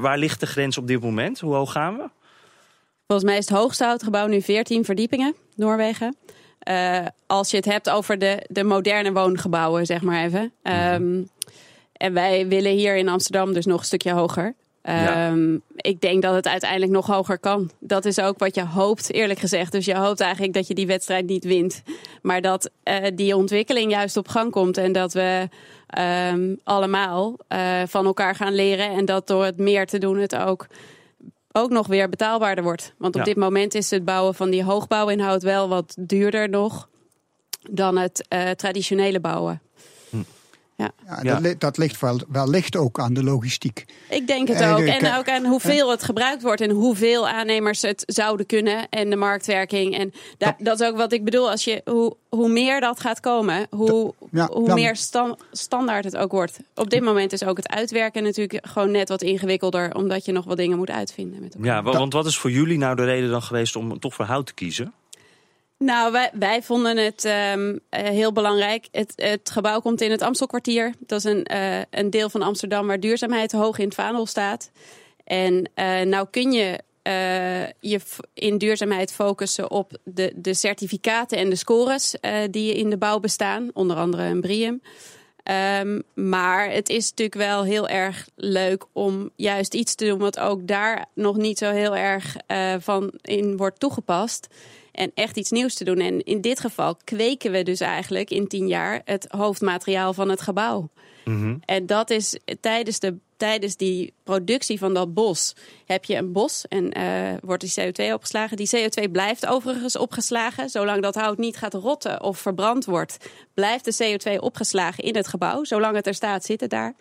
waar 0.00 0.18
ligt 0.18 0.40
de 0.40 0.46
grens 0.46 0.78
op 0.78 0.86
dit 0.86 1.00
moment? 1.02 1.40
Hoe 1.40 1.54
hoog 1.54 1.72
gaan 1.72 1.96
we? 1.96 2.08
Volgens 3.06 3.30
mij 3.30 3.38
is 3.38 3.48
het 3.48 3.58
hoogste 3.58 3.84
houtgebouw 3.84 4.26
nu 4.26 4.40
14 4.42 4.84
verdiepingen, 4.84 5.34
Noorwegen. 5.56 6.16
Eh, 6.58 7.06
als 7.26 7.50
je 7.50 7.56
het 7.56 7.64
hebt 7.66 7.90
over 7.90 8.18
de, 8.18 8.46
de 8.50 8.64
moderne 8.64 9.12
woongebouwen, 9.12 9.86
zeg 9.86 10.02
maar 10.02 10.24
even. 10.24 10.52
Ehm, 10.62 11.22
En 11.92 12.12
wij 12.12 12.48
willen 12.48 12.72
hier 12.72 12.96
in 12.96 13.08
Amsterdam 13.08 13.52
dus 13.52 13.66
nog 13.66 13.78
een 13.80 13.84
stukje 13.86 14.12
hoger. 14.12 14.54
Ja. 14.82 15.28
Ehm, 15.28 15.54
Ik 15.76 16.00
denk 16.00 16.22
dat 16.22 16.34
het 16.34 16.48
uiteindelijk 16.48 16.92
nog 16.92 17.06
hoger 17.06 17.38
kan. 17.38 17.70
Dat 17.80 18.04
is 18.04 18.18
ook 18.20 18.38
wat 18.38 18.54
je 18.54 18.64
hoopt, 18.64 19.12
eerlijk 19.12 19.38
gezegd. 19.38 19.72
Dus 19.72 19.84
je 19.84 19.96
hoopt 19.96 20.20
eigenlijk 20.20 20.52
dat 20.52 20.66
je 20.66 20.74
die 20.74 20.86
wedstrijd 20.86 21.26
niet 21.26 21.44
wint. 21.44 21.82
Maar 22.22 22.40
dat 22.40 22.70
eh, 22.82 23.06
die 23.14 23.36
ontwikkeling 23.36 23.90
juist 23.90 24.16
op 24.16 24.28
gang 24.28 24.50
komt. 24.50 24.76
En 24.76 24.92
dat 24.92 25.12
we 25.12 25.48
ehm, 25.86 26.54
allemaal 26.64 27.36
eh, 27.48 27.82
van 27.86 28.06
elkaar 28.06 28.34
gaan 28.34 28.54
leren. 28.54 28.90
En 28.90 29.04
dat 29.04 29.26
door 29.26 29.44
het 29.44 29.58
meer 29.58 29.86
te 29.86 29.98
doen 29.98 30.18
het 30.18 30.36
ook, 30.36 30.66
ook 31.52 31.70
nog 31.70 31.86
weer 31.86 32.08
betaalbaarder 32.08 32.64
wordt. 32.64 32.94
Want 32.98 33.14
op 33.14 33.20
Ja. 33.20 33.26
dit 33.26 33.36
moment 33.36 33.74
is 33.74 33.90
het 33.90 34.04
bouwen 34.04 34.34
van 34.34 34.50
die 34.50 34.64
hoogbouwinhoud 34.64 35.42
wel 35.42 35.68
wat 35.68 35.94
duurder 35.98 36.48
nog 36.48 36.88
dan 37.70 37.96
het 37.98 38.24
eh, 38.28 38.50
traditionele 38.50 39.20
bouwen. 39.20 39.60
Ja, 41.06 41.18
Ja. 41.22 41.32
Dat, 41.32 41.40
li- 41.40 41.58
dat 41.58 41.78
ligt 41.78 42.00
wel, 42.00 42.20
wellicht 42.28 42.76
ook 42.76 42.98
aan 43.00 43.14
de 43.14 43.22
logistiek. 43.24 43.84
Ik 44.10 44.26
denk 44.26 44.48
het 44.48 44.60
Eh, 44.60 44.72
ook. 44.72 44.80
En 44.80 45.14
ook 45.18 45.28
aan 45.28 45.44
hoeveel 45.44 45.90
het 45.90 46.02
gebruikt 46.02 46.42
wordt 46.42 46.60
en 46.60 46.70
hoeveel 46.70 47.28
aannemers 47.28 47.82
het 47.82 48.02
zouden 48.06 48.46
kunnen 48.46 48.88
en 48.88 49.10
de 49.10 49.16
marktwerking. 49.16 49.98
En 49.98 50.12
da- 50.38 50.56
dat 50.58 50.80
is 50.80 50.86
ook 50.86 50.96
wat 50.96 51.12
ik 51.12 51.24
bedoel. 51.24 51.50
Als 51.50 51.64
je, 51.64 51.80
hoe, 51.84 52.16
hoe 52.28 52.48
meer 52.48 52.80
dat 52.80 53.00
gaat 53.00 53.20
komen, 53.20 53.66
hoe, 53.70 54.14
Ja, 54.30 54.46
hoe 54.52 54.66
dan- 54.66 54.74
meer 54.74 54.96
stan- 54.96 55.38
standaard 55.52 56.04
het 56.04 56.16
ook 56.16 56.32
wordt. 56.32 56.58
Op 56.74 56.90
dit 56.90 57.02
moment 57.02 57.32
is 57.32 57.44
ook 57.44 57.56
het 57.56 57.68
uitwerken 57.68 58.22
natuurlijk 58.22 58.66
gewoon 58.68 58.90
net 58.90 59.08
wat 59.08 59.22
ingewikkelder, 59.22 59.94
omdat 59.94 60.24
je 60.24 60.32
nog 60.32 60.44
wat 60.44 60.56
dingen 60.56 60.76
moet 60.78 60.90
uitvinden 60.90 61.40
met 61.40 61.54
elkaar. 61.54 61.68
Ja, 61.74 61.82
wa- 61.82 61.92
want 61.92 62.12
wat 62.12 62.26
is 62.26 62.36
voor 62.38 62.50
jullie 62.50 62.78
nou 62.78 62.96
de 62.96 63.04
reden 63.04 63.30
dan 63.30 63.42
geweest 63.42 63.76
om 63.76 63.98
toch 64.00 64.14
voor 64.14 64.24
hout 64.24 64.46
te 64.46 64.54
kiezen? 64.54 64.92
Nou, 65.82 66.28
wij, 66.32 66.62
vonden 66.62 66.96
het 66.96 67.24
ehm, 67.24 67.78
eh, 67.88 68.02
heel 68.02 68.32
belangrijk. 68.32 68.88
Het, 68.90 69.12
het 69.16 69.50
gebouw 69.50 69.80
komt 69.80 70.00
in 70.00 70.10
het 70.10 70.22
Amstelkwartier. 70.22 70.94
Dat 70.98 71.18
is 71.18 71.24
een, 71.24 71.44
eh, 71.44 71.80
een 71.90 72.10
deel 72.10 72.30
van 72.30 72.42
Amsterdam 72.42 72.86
waar 72.86 73.00
duurzaamheid 73.00 73.52
hoog 73.52 73.78
in 73.78 73.84
het 73.84 73.94
vaandel 73.94 74.26
staat. 74.26 74.70
En 75.24 75.70
eh, 75.74 76.00
nou 76.00 76.26
kun 76.30 76.52
je 76.52 76.78
je 77.80 78.00
in 78.34 78.58
duurzaamheid 78.58 79.12
focussen 79.12 79.70
op 79.70 79.98
de, 80.04 80.32
de 80.36 80.54
certificaten 80.54 81.38
en 81.38 81.50
de 81.50 81.56
scores 81.56 82.14
die 82.50 82.74
in 82.74 82.90
de 82.90 82.96
bouw 82.96 83.18
bestaan. 83.20 83.70
Onder 83.72 83.96
andere 83.96 84.22
een 84.22 84.40
BRIEM. 84.40 84.82
Ehm, 85.42 86.00
maar 86.14 86.70
het 86.70 86.88
is 86.88 87.10
natuurlijk 87.10 87.38
wel 87.38 87.64
heel 87.64 87.88
erg 87.88 88.28
leuk 88.34 88.84
om 88.92 89.30
juist 89.36 89.74
iets 89.74 89.94
te 89.94 90.04
doen 90.04 90.18
wat 90.18 90.38
ook 90.38 90.66
daar 90.66 91.06
nog 91.14 91.36
niet 91.36 91.58
zo 91.58 91.70
heel 91.70 91.96
erg 91.96 92.36
van 92.78 93.12
in 93.22 93.56
wordt 93.56 93.80
toegepast. 93.80 94.48
En 94.92 95.10
echt 95.14 95.36
iets 95.36 95.50
nieuws 95.50 95.74
te 95.74 95.84
doen. 95.84 95.98
En 95.98 96.24
in 96.24 96.40
dit 96.40 96.60
geval 96.60 96.96
kweken 97.04 97.52
we 97.52 97.62
dus 97.62 97.80
eigenlijk 97.80 98.30
in 98.30 98.48
tien 98.48 98.68
jaar 98.68 99.00
het 99.04 99.26
hoofdmateriaal 99.28 100.14
van 100.14 100.28
het 100.28 100.40
gebouw. 100.40 100.88
En 101.64 101.86
dat 101.86 102.10
is 102.10 102.38
tijdens, 102.60 102.98
de, 102.98 103.16
tijdens 103.36 103.76
die 103.76 104.12
productie 104.24 104.78
van 104.78 104.94
dat 104.94 105.14
bos 105.14 105.54
heb 105.86 106.04
je 106.04 106.16
een 106.16 106.32
bos 106.32 106.64
en 106.68 106.90
eh, 106.90 107.34
wordt 107.42 107.74
die 107.74 107.92
CO2 107.92 108.12
opgeslagen. 108.12 108.56
Die 108.56 108.70
CO2 108.76 109.10
blijft 109.10 109.46
overigens 109.46 109.96
opgeslagen. 109.96 110.68
Zolang 110.68 111.02
dat 111.02 111.14
hout 111.14 111.38
niet 111.38 111.56
gaat 111.56 111.74
rotten 111.74 112.22
of 112.22 112.38
verbrand 112.38 112.84
wordt, 112.84 113.16
blijft 113.54 113.84
de 113.84 114.16
CO2 114.18 114.38
opgeslagen 114.38 115.04
in 115.04 115.16
het 115.16 115.28
gebouw. 115.28 115.64
Zolang 115.64 115.96
het 115.96 116.06
er 116.06 116.14
staat, 116.14 116.44
zit 116.44 116.60
het 116.60 116.70
daar. 116.70 116.94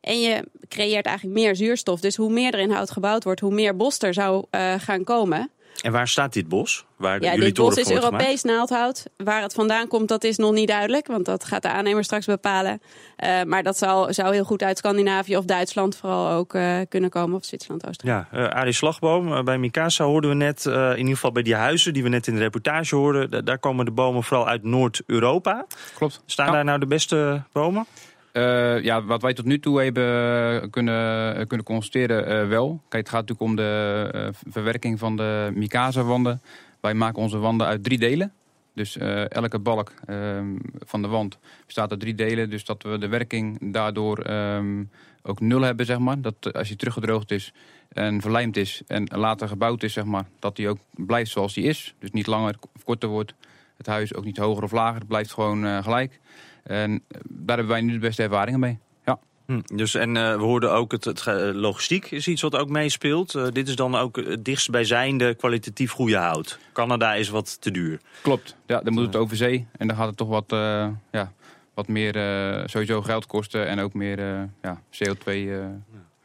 En 0.00 0.20
je 0.20 0.44
creëert 0.68 1.06
eigenlijk 1.06 1.38
meer 1.38 1.56
zuurstof. 1.56 2.00
Dus 2.00 2.16
hoe 2.16 2.32
meer 2.32 2.54
er 2.54 2.60
in 2.60 2.70
hout 2.70 2.90
gebouwd 2.90 3.24
wordt, 3.24 3.40
hoe 3.40 3.54
meer 3.54 3.76
bos 3.76 3.98
er 3.98 4.14
zou 4.14 4.44
eh, 4.50 4.74
gaan 4.78 5.04
komen. 5.04 5.50
En 5.82 5.92
waar 5.92 6.08
staat 6.08 6.32
dit 6.32 6.48
bos? 6.48 6.84
Waar 6.96 7.22
Ja, 7.22 7.36
dit 7.36 7.54
bos 7.54 7.76
is? 7.76 7.90
Europees 7.90 8.42
naaldhout. 8.42 9.04
Waar 9.16 9.42
het 9.42 9.54
vandaan 9.54 9.88
komt, 9.88 10.08
dat 10.08 10.24
is 10.24 10.36
nog 10.36 10.52
niet 10.52 10.68
duidelijk. 10.68 11.06
Want 11.06 11.24
dat 11.24 11.44
gaat 11.44 11.62
de 11.62 11.68
aannemer 11.68 12.04
straks 12.04 12.26
bepalen. 12.26 12.82
Eh, 13.16 13.42
maar 13.42 13.62
dat 13.62 13.78
zou, 13.78 14.12
zou 14.12 14.34
heel 14.34 14.44
goed 14.44 14.62
uit 14.62 14.78
Scandinavië 14.78 15.36
of 15.36 15.44
Duitsland 15.44 15.96
vooral 15.96 16.30
ook 16.30 16.54
eh, 16.54 16.76
kunnen 16.88 17.10
komen. 17.10 17.36
Of 17.36 17.44
Zwitserland, 17.44 17.86
Oostenrijk. 17.88 18.26
Ja, 18.32 18.38
uh, 18.38 18.48
Arie 18.48 18.72
Slagboom, 18.72 19.44
bij 19.44 19.58
Mikasa 19.58 20.04
hoorden 20.04 20.30
we 20.30 20.36
net, 20.36 20.66
eh, 20.66 20.90
in 20.90 20.98
ieder 20.98 21.14
geval 21.14 21.32
bij 21.32 21.42
die 21.42 21.54
huizen 21.54 21.92
die 21.92 22.02
we 22.02 22.08
net 22.08 22.26
in 22.26 22.34
de 22.34 22.40
reportage 22.40 22.96
hoorden, 22.96 23.30
da- 23.30 23.40
daar 23.40 23.58
komen 23.58 23.84
de 23.84 23.90
bomen 23.90 24.22
vooral 24.24 24.48
uit 24.48 24.62
Noord-Europa. 24.62 25.66
Klopt. 25.94 26.22
Staan 26.26 26.46
Ja. 26.46 26.52
daar 26.52 26.64
nou 26.64 26.78
de 26.78 26.86
beste 26.86 27.42
bomen? 27.52 27.86
Eh, 28.34 28.82
ja, 28.82 29.04
wat 29.04 29.22
wij 29.22 29.34
tot 29.34 29.44
nu 29.44 29.58
toe 29.58 29.82
hebben 29.82 30.70
kunnen, 30.70 31.46
kunnen 31.46 31.66
constateren, 31.66 32.26
eh, 32.26 32.48
wel. 32.48 32.82
Kijk, 32.88 33.02
het 33.02 33.14
gaat 33.14 33.28
natuurlijk 33.28 33.50
om 33.50 33.56
de 33.56 34.08
eh, 34.12 34.28
verwerking 34.52 34.98
van 34.98 35.16
de 35.16 35.50
Mikasa-wanden. 35.54 36.40
Wij 36.80 36.94
maken 36.94 37.22
onze 37.22 37.38
wanden 37.38 37.66
uit 37.66 37.84
drie 37.84 37.98
delen. 37.98 38.32
Dus 38.74 38.96
eh, 38.96 39.30
elke 39.30 39.58
balk 39.58 39.92
ehm, 40.06 40.56
van 40.78 41.02
de 41.02 41.08
wand 41.08 41.38
bestaat 41.66 41.90
uit 41.90 42.00
drie 42.00 42.14
delen. 42.14 42.50
Dus 42.50 42.64
dat 42.64 42.82
we 42.82 42.98
de 42.98 43.08
werking 43.08 43.72
daardoor 43.72 44.18
ehm, 44.18 44.84
ook 45.22 45.40
nul 45.40 45.60
hebben, 45.60 45.86
zeg 45.86 45.98
maar. 45.98 46.20
Dat 46.20 46.34
eh, 46.40 46.52
als 46.52 46.68
hij 46.68 46.76
teruggedroogd 46.76 47.30
is 47.30 47.52
en 47.88 48.20
verlijmd 48.20 48.56
is 48.56 48.82
en 48.86 49.08
later 49.12 49.48
gebouwd 49.48 49.82
is, 49.82 49.92
zeg 49.92 50.04
maar, 50.04 50.26
dat 50.38 50.56
hij 50.56 50.68
ook 50.68 50.78
blijft 50.90 51.30
zoals 51.30 51.54
hij 51.54 51.64
is. 51.64 51.94
Dus 51.98 52.10
niet 52.10 52.26
langer 52.26 52.54
of 52.74 52.84
korter 52.84 53.08
wordt. 53.08 53.34
Het 53.76 53.86
huis 53.86 54.14
ook 54.14 54.24
niet 54.24 54.36
hoger 54.36 54.62
of 54.62 54.72
lager. 54.72 54.98
Het 54.98 55.08
blijft 55.08 55.32
gewoon 55.32 55.64
eh, 55.64 55.82
gelijk. 55.82 56.20
En 56.64 56.90
eh, 57.08 57.20
daar 57.28 57.56
hebben 57.56 57.74
wij 57.74 57.80
nu 57.82 57.92
de 57.92 57.98
beste 57.98 58.22
ervaringen 58.22 58.60
mee. 58.60 58.78
Ja. 59.06 59.18
Hm, 59.46 59.60
dus, 59.74 59.94
en 59.94 60.16
eh, 60.16 60.36
we 60.36 60.42
hoorden 60.42 60.72
ook 60.72 60.92
het, 60.92 61.04
het 61.04 61.20
ge- 61.20 61.52
logistiek 61.54 62.10
is 62.10 62.28
iets 62.28 62.42
wat 62.42 62.56
ook 62.56 62.68
meespeelt. 62.68 63.34
Eh, 63.34 63.46
dit 63.52 63.68
is 63.68 63.76
dan 63.76 63.94
ook 63.96 64.16
het 64.16 64.44
dichtstbijzijnde 64.44 65.34
kwalitatief 65.34 65.90
goede 65.92 66.16
hout. 66.16 66.58
Canada 66.72 67.14
is 67.14 67.28
wat 67.28 67.60
te 67.60 67.70
duur. 67.70 68.00
Klopt. 68.22 68.56
Ja, 68.66 68.80
dan 68.80 68.92
moet 68.92 69.06
het 69.06 69.16
over 69.16 69.36
zee. 69.36 69.66
En 69.76 69.86
dan 69.88 69.96
gaat 69.96 70.06
het 70.08 70.16
toch 70.16 70.28
wat, 70.28 70.52
eh, 70.52 70.88
ja, 71.12 71.32
wat 71.74 71.88
meer 71.88 72.16
eh, 72.16 72.62
sowieso 72.66 73.02
geld 73.02 73.26
kosten. 73.26 73.66
En 73.66 73.78
ook 73.80 73.94
meer 73.94 74.18
eh, 74.18 74.42
ja, 74.62 74.80
CO2. 74.90 75.24
eh. 75.24 75.66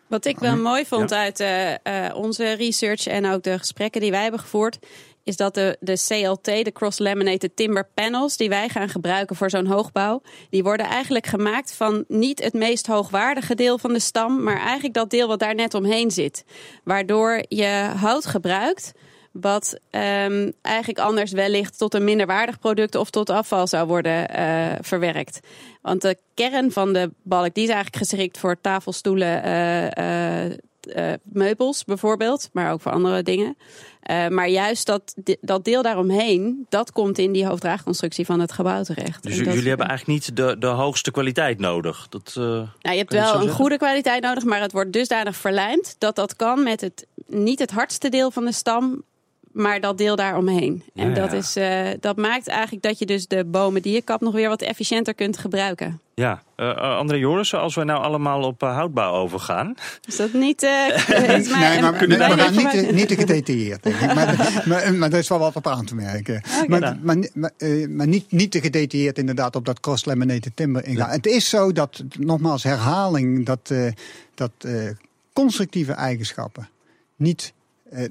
Wat 0.08 0.26
ik 0.26 0.40
wel 0.40 0.58
mooi 0.58 0.86
vond 0.86 1.14
uit 1.14 1.40
eh, 1.40 1.74
eh, 2.08 2.16
onze 2.16 2.54
research 2.54 3.08
en 3.08 3.26
ook 3.26 3.44
de 3.44 3.58
gesprekken 3.58 4.02
die 4.02 4.12
wij 4.12 4.22
hebben 4.22 4.40
gevoerd, 4.40 4.80
is 5.24 5.36
dat 5.36 5.54
de, 5.54 5.78
de 5.80 5.98
CLT, 6.08 6.44
de 6.44 6.72
Cross-Laminated 6.74 7.56
Timber 7.56 7.90
Panels, 7.94 8.38
die 8.38 8.50
wij 8.50 8.70
gaan 8.70 8.90
gebruiken 8.90 9.36
voor 9.36 9.50
zo'n 9.50 9.66
hoogbouw, 9.66 10.22
die 10.50 10.64
worden 10.64 10.86
eigenlijk 10.86 11.28
gemaakt 11.28 11.74
van 11.74 12.04
niet 12.08 12.44
het 12.44 12.54
meest 12.54 12.88
hoogwaardige 12.88 13.56
deel 13.56 13.78
van 13.78 13.94
de 13.94 14.00
stam, 14.00 14.44
maar 14.44 14.60
eigenlijk 14.60 14.94
dat 14.94 15.10
deel 15.10 15.28
wat 15.28 15.40
daar 15.40 15.56
net 15.56 15.74
omheen 15.74 16.12
zit. 16.12 16.46
Waardoor 16.84 17.44
je 17.48 17.92
hout 17.96 18.26
gebruikt 18.26 18.92
wat 19.32 19.80
ehm, 19.90 20.52
eigenlijk 20.62 21.00
anders 21.00 21.32
wellicht 21.32 21.78
tot 21.78 21.94
een 21.94 22.04
minderwaardig 22.04 22.60
product 22.60 22.96
of 22.96 23.10
tot 23.10 23.30
afval 23.30 23.68
zou 23.68 23.88
worden 23.88 24.30
eh, 24.30 24.76
verwerkt. 24.82 25.40
Want 25.82 26.02
de 26.02 26.18
kern 26.34 26.72
van 26.72 26.94
de 26.94 27.12
balk 27.24 27.54
die 27.54 27.64
is 27.64 27.70
eigenlijk 27.70 28.06
geschikt 28.06 28.38
voor 28.38 28.62
tafelstoelen, 28.62 29.44
eh, 29.44 30.58
eh, 30.80 31.14
meubels 31.24 31.86
bijvoorbeeld, 31.86 32.50
maar 32.54 32.72
ook 32.72 32.82
voor 32.82 32.92
andere 32.92 33.24
dingen. 33.24 33.58
Eh, 34.02 34.28
maar 34.28 34.50
juist 34.50 34.86
dat, 34.86 35.16
dat 35.42 35.66
deel 35.66 35.82
daaromheen, 35.82 36.66
dat 36.70 36.92
komt 36.92 37.18
in 37.18 37.32
die 37.32 37.46
hoofddraagconstructie 37.46 38.26
van 38.26 38.40
het 38.40 38.52
gebouw 38.52 38.84
terecht. 38.84 39.24
Dus 39.24 39.38
jullie 39.38 39.68
hebben 39.68 39.88
eigenlijk 39.88 40.20
niet 40.20 40.36
de, 40.36 40.56
de 40.60 40.68
hoogste 40.68 41.12
kwaliteit 41.12 41.60
nodig. 41.60 42.08
Dat, 42.10 42.28
eh, 42.28 42.44
nou, 42.44 42.70
je 42.82 42.90
hebt 42.90 43.12
je 43.12 43.18
wel 43.18 43.34
een 43.34 43.40
zeggen? 43.40 43.56
goede 43.56 43.78
kwaliteit 43.78 44.24
nodig, 44.24 44.44
maar 44.44 44.62
het 44.62 44.72
wordt 44.72 44.94
dusdanig 44.94 45.36
verlijmd 45.36 45.96
dat 45.98 46.16
dat 46.16 46.36
kan 46.36 46.64
met 46.64 46.82
het 46.82 47.08
niet 47.28 47.60
het 47.60 47.72
hardste 47.72 48.10
deel 48.10 48.32
van 48.32 48.46
de 48.46 48.52
stam 48.52 49.04
maar 49.52 49.80
dat 49.80 49.98
deel 49.98 50.16
daaromheen. 50.16 50.84
En 50.96 51.10
Ja, 51.10 51.16
dat, 51.16 51.32
ja. 51.32 51.38
is, 51.38 51.56
eh, 51.56 52.00
dat 52.00 52.18
maakt 52.18 52.48
eigenlijk 52.48 52.84
dat 52.84 53.00
je 53.00 53.06
dus 53.06 53.28
de 53.28 53.46
bomen 53.46 53.82
die 53.82 53.94
je 53.94 54.02
kapt 54.02 54.22
nog 54.22 54.34
weer 54.34 54.50
wat 54.50 54.62
efficiënter 54.62 55.14
kunt 55.14 55.38
gebruiken. 55.38 56.02
Ja, 56.14 56.42
Eh, 56.56 56.70
eh, 56.70 56.76
André 56.76 57.18
Jorissen, 57.18 57.60
als 57.60 57.76
we 57.76 57.84
nou 57.84 58.04
allemaal 58.04 58.44
op 58.44 58.62
houtbouw 58.62 59.14
overgaan. 59.14 59.76
Is 60.08 60.16
dat 60.16 60.34
niet... 60.34 60.64
eh, 60.64 61.38
is 61.40 61.50
maar 61.50 61.60
nee, 61.60 61.82
maar 61.82 62.32
een 62.32 62.40
gaan 62.40 62.56
niet, 62.56 62.92
niet 62.92 63.08
te 63.08 63.16
gedetailleerd. 63.16 63.84
denk 63.84 63.96
ik. 63.96 64.14
Maar, 64.14 64.36
maar, 64.70 64.94
maar 64.94 65.12
er 65.12 65.18
is 65.18 65.28
wel 65.28 65.40
wat 65.40 65.56
op 65.56 65.68
aan 65.68 65.86
te 65.86 65.96
merken. 65.96 66.42
maar 66.68 66.98
maar, 67.02 67.30
maar, 67.34 67.52
maar 67.90 68.08
niet, 68.08 68.32
niet 68.32 68.52
te 68.52 68.62
gedetailleerd 68.62 69.18
inderdaad 69.18 69.56
op 69.56 69.66
dat 69.66 69.80
cross-laminated 69.80 70.56
timber 70.56 70.86
ingaan. 70.86 71.10
Het 71.10 71.26
is 71.26 71.50
zo 71.50 71.72
dat, 71.72 72.04
nogmaals 72.18 72.64
herhaling, 72.64 73.46
dat, 73.46 73.60
eh, 73.72 73.92
dat 74.36 74.52
eh, 74.58 74.90
constructieve 75.34 75.92
eigenschappen 75.92 76.70
niet 77.16 77.54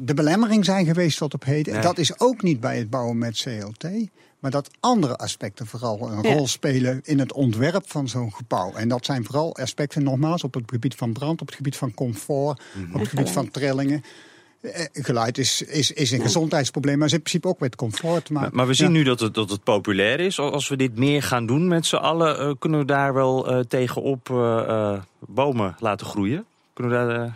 de 0.01 0.15
belemmering 0.15 0.65
zijn 0.65 0.87
geweest 0.87 1.19
tot 1.19 1.35
op 1.35 1.45
heden. 1.45 1.73
Nee. 1.73 1.83
Dat 1.83 1.99
is 1.99 2.21
ook 2.21 2.43
niet 2.43 2.61
bij 2.61 2.79
het 2.79 2.91
bouwen 2.91 3.19
met 3.19 3.37
CLT. 3.43 3.89
Maar 4.39 4.51
dat 4.51 4.71
andere 4.81 5.17
aspecten 5.17 5.67
vooral 5.67 6.11
een 6.13 6.23
Ja. 6.23 6.33
rol 6.35 6.47
spelen 6.47 7.01
in 7.05 7.19
het 7.19 7.33
ontwerp 7.33 7.91
van 7.91 8.09
zo'n 8.09 8.35
gebouw. 8.35 8.73
En 8.75 8.89
dat 8.89 9.05
zijn 9.05 9.25
vooral 9.25 9.57
aspecten, 9.57 10.03
nogmaals, 10.03 10.45
op 10.45 10.55
het 10.55 10.65
gebied 10.67 10.95
van 10.95 11.13
brand, 11.13 11.41
op 11.41 11.47
het 11.47 11.57
gebied 11.57 11.77
van 11.77 11.95
comfort, 11.95 12.61
op 12.93 13.01
het 13.01 13.09
gebied 13.09 13.31
van 13.31 13.51
trillingen. 13.51 14.03
Eh, 14.61 14.85
Geluid 14.93 15.39
is, 15.39 15.63
is, 15.63 15.91
is 15.93 16.11
een 16.11 16.21
gezondheidsprobleem, 16.21 16.99
maar 16.99 17.07
is 17.07 17.13
in 17.13 17.19
principe 17.23 17.49
ook 17.49 17.61
met 17.61 17.77
comfort. 17.77 18.31
Maar, 18.31 18.43
Maar, 18.43 18.51
maar 18.55 18.67
we 18.67 18.75
zien 18.75 18.87
ja. 18.87 18.93
nu 18.93 19.03
dat 19.03 19.21
het, 19.21 19.35
dat 19.35 19.51
het 19.51 19.63
populair 19.63 20.21
is. 20.21 20.39
Als 20.39 20.69
we 20.69 20.77
dit 20.77 20.97
meer 20.99 21.23
gaan 21.23 21.47
doen 21.47 21.69
met 21.69 21.87
z'n 21.87 21.97
allen, 21.97 22.39
eh, 22.39 22.53
kunnen 22.59 22.79
we 22.81 22.87
daar 22.87 23.15
wel 23.15 23.49
eh, 23.51 23.61
tegenop 23.61 24.31
eh, 24.31 24.59
eh, 24.69 25.03
bomen 25.21 25.77
laten 25.79 26.07
groeien? 26.07 26.45
Kunnen 26.73 26.93
we 26.93 27.13
daar, 27.15 27.25
eh, 27.25 27.33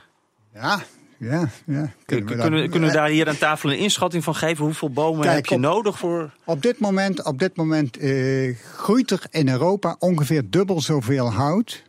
Ja, 0.55 0.83
ja, 1.23 1.49
ja. 1.67 1.93
kunnen, 2.05 2.27
we 2.27 2.69
kunnen, 2.69 2.89
we 2.89 2.95
daar 2.95 3.09
hier 3.09 3.29
aan 3.29 3.39
tafel 3.39 3.71
een 3.71 3.79
inschatting 3.79 4.25
van 4.25 4.35
geven? 4.35 4.65
Hoeveel 4.65 4.91
bomen 4.91 5.23
Kijk, 5.23 5.35
heb 5.35 5.47
je 5.47 5.55
op- 5.55 5.61
nodig 5.61 5.99
voor... 5.99 6.31
Op 6.45 6.63
dit 6.63 6.79
moment, 6.79 7.25
op 7.25 7.39
dit 7.39 7.57
moment 7.57 7.97
eh, 7.97 8.57
groeit 8.75 9.11
er 9.11 9.23
in 9.31 9.49
Europa 9.49 9.97
ongeveer 9.99 10.43
dubbel 10.51 10.81
zoveel 10.81 11.33
hout 11.33 11.83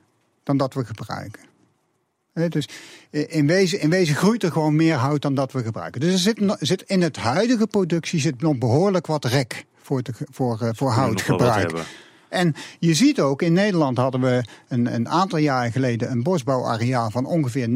dan 0.44 0.58
dat 0.58 0.74
we 0.74 0.86
gebruiken. 0.86 1.42
Dus 2.50 2.68
eh, 3.12 3.36
in 3.36 3.48
wezen, 3.48 3.80
in 3.80 3.90
wezen 3.90 4.16
groeit 4.16 4.44
er 4.44 4.52
gewoon 4.52 4.76
meer 4.76 4.96
hout 4.96 5.22
dan 5.22 5.36
dat 5.36 5.52
we 5.52 5.64
gebruiken. 5.64 6.02
Dus 6.02 6.14
er 6.14 6.20
zit, 6.20 6.58
zit 6.60 6.82
in 6.82 7.02
het 7.02 7.18
huidige 7.18 7.68
productie 7.68 8.20
zit 8.20 8.42
nog 8.42 8.58
behoorlijk 8.58 9.08
wat 9.08 9.26
rek 9.26 9.66
voor, 9.82 10.02
te, 10.02 10.14
voor, 10.32 10.62
eh, 10.62 10.70
voor 10.74 10.92
houtgebruik. 10.92 11.72
En 12.34 12.56
je 12.80 12.94
ziet 12.94 13.20
ook, 13.20 13.42
in 13.42 13.54
Nederland 13.54 13.98
hadden 13.98 14.22
we 14.22 14.44
een, 14.68 14.94
een 14.94 15.10
aantal 15.10 15.40
jaren 15.40 15.72
geleden 15.72 16.12
een 16.12 16.24
bosbouwareaal 16.24 17.12
van 17.12 17.26
ongeveer 17.26 17.68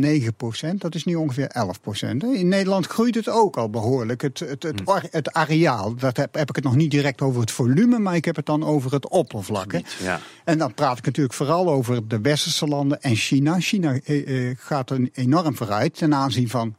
9%. 0.74 0.76
Dat 0.78 0.96
is 0.96 1.06
nu 1.06 1.16
ongeveer 1.16 1.52
11%. 1.56 2.18
hè. 2.18 2.28
In 2.28 2.48
Nederland 2.48 2.86
groeit 2.86 3.16
het 3.16 3.30
ook 3.30 3.58
al 3.58 3.70
behoorlijk. 3.70 4.22
Het, 4.22 4.40
het, 4.40 4.64
het, 4.64 4.82
or- 4.86 5.08
het 5.12 5.34
areaal, 5.34 5.96
dat 5.96 6.18
heb, 6.18 6.36
heb 6.36 6.50
ik 6.50 6.56
het 6.56 6.64
nog 6.64 6.76
niet 6.76 6.92
direct 6.92 7.22
over 7.22 7.42
het 7.42 7.52
volume, 7.52 8.00
maar 8.00 8.16
ik 8.16 8.26
heb 8.26 8.36
het 8.36 8.46
dan 8.46 8.64
over 8.64 8.92
het 8.92 9.10
oppervlak. 9.10 9.82
Ja. 10.04 10.20
En 10.44 10.58
dan 10.58 10.74
praat 10.74 10.98
ik 10.98 11.06
natuurlijk 11.06 11.36
vooral 11.36 11.70
over 11.70 12.08
de 12.08 12.22
westerse 12.22 12.68
landen 12.68 13.02
en 13.02 13.16
China. 13.16 13.60
China 13.60 14.00
eh, 14.04 14.50
eh, 14.50 14.58
gaat 14.60 14.90
er 14.90 15.10
enorm 15.14 15.56
vooruit 15.56 15.98
ten 15.98 16.14
aanzien 16.14 16.50
van, 16.50 16.76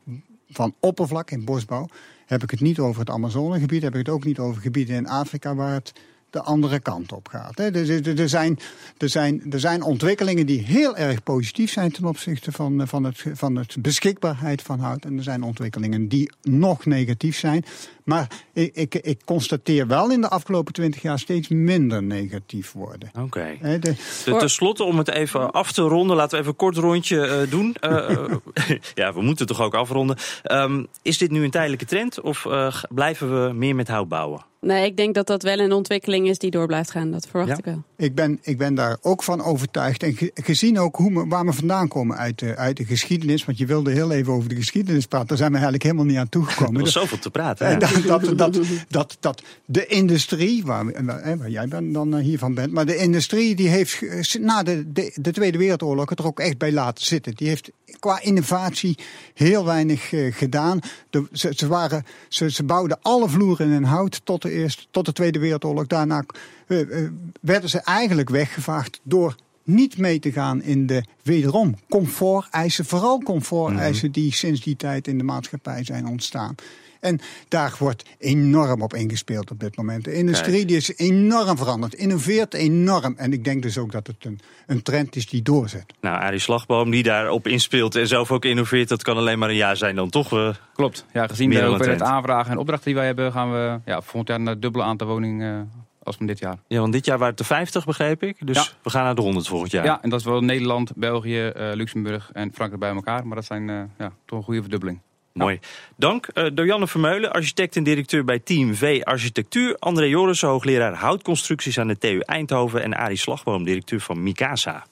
van 0.49 0.75
oppervlak 0.81 1.31
in 1.31 1.45
bosbouw. 1.45 1.89
Heb 2.27 2.43
ik 2.43 2.51
het 2.51 2.61
niet 2.61 2.79
over 2.79 3.01
het 3.01 3.11
Amazonegebied, 3.11 3.83
heb 3.83 3.93
ik 3.93 4.07
het 4.07 4.15
ook 4.15 4.25
niet 4.25 4.39
over 4.39 4.63
gebieden 4.63 4.97
in 4.97 5.09
Afrika 5.09 5.55
waar 5.55 5.73
het 5.73 5.93
de 6.31 6.43
andere 6.43 6.81
kant 6.81 7.13
op 7.13 7.29
gaat. 7.29 7.59
hè. 7.59 7.71
Dus 7.71 7.89
er, 7.89 8.21
er, 8.21 8.29
zijn, 8.29 8.59
er, 8.99 9.09
zijn, 9.09 9.43
er 9.53 9.61
zijn 9.61 9.83
ontwikkelingen 9.83 10.47
die 10.47 10.63
heel 10.63 10.97
erg 10.97 11.23
positief 11.23 11.71
zijn 11.71 11.93
ten 11.93 12.05
opzichte 12.05 12.53
van, 12.53 12.89
van, 12.89 13.05
het, 13.05 13.25
van 13.33 13.57
het 13.57 13.77
beschikbaarheid 13.81 14.63
van 14.63 14.81
hout. 14.81 15.05
En 15.05 15.17
er 15.17 15.23
zijn 15.23 15.43
ontwikkelingen 15.43 16.09
die 16.09 16.33
nog 16.43 16.85
negatief 16.87 17.39
zijn. 17.39 17.65
Maar 18.09 18.27
ik, 18.53 18.71
ik, 18.75 18.95
ik 18.95 19.21
constateer 19.25 19.87
wel 19.87 20.11
in 20.11 20.21
de 20.21 20.29
afgelopen 20.29 20.73
twintig 20.73 21.03
jaar 21.03 21.19
steeds 21.19 21.49
minder 21.49 22.03
negatief 22.03 22.73
worden. 22.73 23.11
Oké. 23.21 23.57
Hè, 23.61 23.79
de- 23.79 23.95
Te- 24.25 24.37
Ten 24.37 24.51
slotte, 24.51 24.85
om 24.85 24.99
het 24.99 25.11
even 25.11 25.51
af 25.51 25.73
te 25.73 25.83
ronden, 25.83 26.17
laten 26.17 26.31
we 26.31 26.37
even 26.37 26.51
een 26.51 26.57
kort 26.57 26.77
rondje 26.77 27.27
eh, 27.27 27.51
doen. 27.51 27.75
Eh, 27.81 28.11
eh, 28.11 28.31
ja, 28.95 29.13
we 29.13 29.23
moeten 29.23 29.47
toch 29.47 29.61
ook 29.61 29.75
afronden. 29.75 30.17
Ehm, 30.43 30.85
is 31.03 31.19
dit 31.19 31.31
nu 31.31 31.45
een 31.45 31.51
tijdelijke 31.51 31.85
trend 31.85 32.21
of 32.21 32.47
eh, 32.47 32.75
blijven 32.89 33.47
we 33.47 33.53
meer 33.53 33.75
met 33.75 33.89
hout 33.89 34.09
bouwen? 34.09 34.47
Nee, 34.61 34.87
ik 34.87 34.97
denk 34.97 35.15
dat 35.15 35.27
dat 35.27 35.43
wel 35.43 35.59
een 35.59 35.73
ontwikkeling 35.73 36.29
is 36.29 36.39
die 36.39 36.51
door 36.51 36.67
blijft 36.67 36.91
gaan. 36.91 37.11
Dat 37.11 37.27
verwacht 37.31 37.49
Ja? 37.51 37.57
ik 37.57 37.65
wel. 37.65 37.83
Ik 37.97 38.15
ben, 38.15 38.39
ik 38.43 38.59
ben 38.59 38.75
daar 38.75 38.99
ook 39.03 39.23
van 39.23 39.43
overtuigd. 39.43 40.03
En 40.03 40.15
ge- 40.17 40.31
gezien 40.35 40.79
ook 40.79 40.97
hoe 40.97 41.13
we, 41.13 41.25
waar 41.29 41.45
we 41.45 41.53
vandaan 41.53 41.89
komen 41.89 42.17
uit 42.17 42.39
de, 42.39 42.57
uit 42.57 42.77
de 42.77 42.85
geschiedenis. 42.85 43.45
Want 43.45 43.59
je 43.59 43.67
wilde 43.67 43.91
heel 43.91 44.11
even 44.11 44.33
over 44.33 44.49
de 44.49 44.55
geschiedenis 44.55 45.07
praten. 45.07 45.29
Daar 45.29 45.37
zijn 45.37 45.49
we 45.53 45.55
eigenlijk 45.57 45.85
helemaal 45.85 46.05
niet 46.07 46.17
aan 46.17 46.29
toegekomen. 46.29 46.75
Er 46.79 46.81
was 46.81 46.93
Dat- 46.93 47.03
zoveel 47.03 47.19
te 47.19 47.31
praten. 47.31 47.67
Hè? 47.67 47.79
dat, 48.07 48.39
dat, 48.39 48.59
dat, 48.89 49.17
dat, 49.21 49.43
de 49.65 49.87
industrie, 49.87 50.65
waar, 50.65 50.87
we- 50.87 51.37
waar, 51.37 51.51
jij 51.51 51.69
ben, 51.69 51.93
dan 51.93 52.17
eh, 52.17 52.23
hiervan 52.23 52.55
bent, 52.55 52.73
maar 52.73 52.87
de 52.87 52.97
industrie 52.97 53.55
die 53.55 53.69
heeft 53.69 54.03
eh, 54.03 54.43
na 54.43 54.63
de, 54.63 54.93
de, 54.93 55.13
de 55.15 55.33
Tweede 55.33 55.59
Wereldoorlog 55.59 56.09
het 56.09 56.19
er 56.19 56.27
ook 56.27 56.41
echt 56.41 56.59
bij 56.59 56.73
laten 56.73 57.05
zitten. 57.05 57.35
Die 57.35 57.49
heeft 57.49 57.71
qua 57.99 58.23
innovatie 58.23 58.99
heel 59.35 59.65
weinig 59.65 60.13
eh, 60.13 60.35
gedaan. 60.35 60.81
De, 61.11 61.27
ze, 61.33 61.53
ze, 61.57 61.67
waren, 61.67 62.05
ze, 62.29 62.51
ze 62.51 62.63
bouwden 62.65 62.99
alle 63.03 63.29
vloeren 63.29 63.71
in 63.71 63.83
hout 63.83 64.21
tot 64.25 64.43
de, 64.43 64.51
eerste, 64.51 64.83
tot 64.91 65.05
de 65.05 65.13
Tweede 65.13 65.39
Wereldoorlog. 65.39 65.87
Daarna 65.87 66.25
eh, 66.67 66.81
eh, 66.81 67.11
werden 67.41 67.71
ze 67.71 67.79
eigenlijk 67.79 68.29
weggevaagd 68.31 69.01
door 69.03 69.35
niet 69.65 69.99
mee 69.99 70.19
te 70.19 70.33
gaan 70.33 70.63
in 70.63 70.87
de 70.87 71.05
wederom 71.23 71.75
comforteisen, 71.89 72.85
vooral 72.85 73.19
comforteisen 73.23 74.13
die 74.13 74.33
sinds 74.33 74.61
die 74.61 74.77
tijd 74.77 75.09
in 75.09 75.19
de 75.19 75.25
maatschappij 75.25 75.85
zijn 75.85 76.07
ontstaan. 76.07 76.55
En 77.01 77.21
daar 77.49 77.75
wordt 77.79 78.05
enorm 78.19 78.83
op 78.83 78.95
ingespeeld 78.95 79.51
op 79.51 79.61
dit 79.61 79.77
moment. 79.77 80.05
De 80.05 80.13
industrie 80.13 80.65
die 80.65 80.77
is 80.77 80.97
enorm 80.97 81.57
veranderd, 81.57 81.95
innoveert 81.95 82.55
enorm. 82.55 83.15
En 83.17 83.33
ik 83.33 83.45
denk 83.45 83.63
dus 83.63 83.79
ook 83.79 83.93
dat 83.93 84.07
het 84.07 84.25
een, 84.25 84.41
een 84.67 84.83
trend 84.83 85.17
is 85.17 85.27
die 85.29 85.43
doorzet. 85.43 85.85
Nou, 86.01 86.21
Arie 86.21 86.39
Slagboom 86.39 86.91
die 86.91 87.03
daarop 87.03 87.47
inspeelt 87.47 87.95
en 87.95 88.07
zelf 88.09 88.31
ook 88.31 88.45
innoveert, 88.45 88.89
dat 88.89 89.03
kan 89.03 89.17
alleen 89.17 89.39
maar 89.39 89.49
een 89.49 89.55
ja 89.55 89.75
zijn 89.75 89.95
dan 89.95 90.11
toch? 90.11 90.33
eh, 90.33 90.55
Klopt. 90.75 91.05
Ja, 91.13 91.27
gezien 91.27 91.51
de 91.51 91.65
hoeveelheid 91.67 92.03
aanvragen 92.03 92.51
en 92.53 92.59
opdrachten 92.59 92.87
die 92.87 92.95
wij 92.95 93.07
hebben, 93.07 93.33
gaan 93.33 93.53
we 93.53 93.81
ja, 93.85 94.01
volgend 94.01 94.29
jaar 94.29 94.41
naar 94.41 94.53
het 94.53 94.63
dubbele 94.63 94.85
aantal 94.85 95.07
woningen 95.07 95.61
eh, 95.61 95.79
als 96.03 96.17
van 96.17 96.27
dit 96.27 96.39
jaar. 96.39 96.59
ja, 96.67 96.81
want 96.81 96.93
dit 96.93 97.05
jaar 97.05 97.19
waren 97.19 97.31
het 97.31 97.41
er 97.41 97.47
50, 97.47 97.85
begreep 97.85 98.23
ik. 98.23 98.47
Dus 98.47 98.57
Ja. 98.57 98.65
we 98.83 98.91
gaan 98.91 99.05
naar 99.05 99.15
de 99.15 99.21
100 99.23 99.47
volgend 99.49 99.71
jaar. 99.71 99.85
Ja, 99.85 100.03
en 100.03 100.11
dat 100.11 100.19
is 100.21 100.25
wel 100.27 100.41
Nederland, 100.41 100.93
België, 100.97 101.47
eh, 101.47 101.71
Luxemburg 101.75 102.31
en 102.33 102.51
Frankrijk 102.55 102.81
bij 102.83 102.93
elkaar. 102.95 103.27
Maar 103.27 103.37
dat 103.37 103.45
zijn 103.45 103.71
eh, 103.71 103.81
ja, 103.99 104.13
toch 104.27 104.39
een 104.39 104.45
goede 104.45 104.61
verdubbeling. 104.61 105.01
Mooi. 105.39 105.59
Dank. 105.97 106.27
Eh 106.27 106.47
Dojanne 106.53 106.87
Vermeulen, 106.87 107.33
architect 107.33 107.77
en 107.77 107.83
directeur 107.83 108.25
bij 108.25 108.39
Team 108.39 108.75
V 108.75 109.01
Architectuur. 109.03 109.77
André 109.79 110.05
Jorissen, 110.05 110.49
hoogleraar 110.49 110.95
houtconstructies 110.95 111.79
aan 111.79 111.89
de 111.89 111.99
TU 111.99 112.19
Eindhoven. 112.19 112.83
En 112.83 112.97
Arie 112.97 113.17
Slagboom, 113.17 113.65
directeur 113.65 114.01
van 114.01 114.23
Mikasa. 114.23 114.87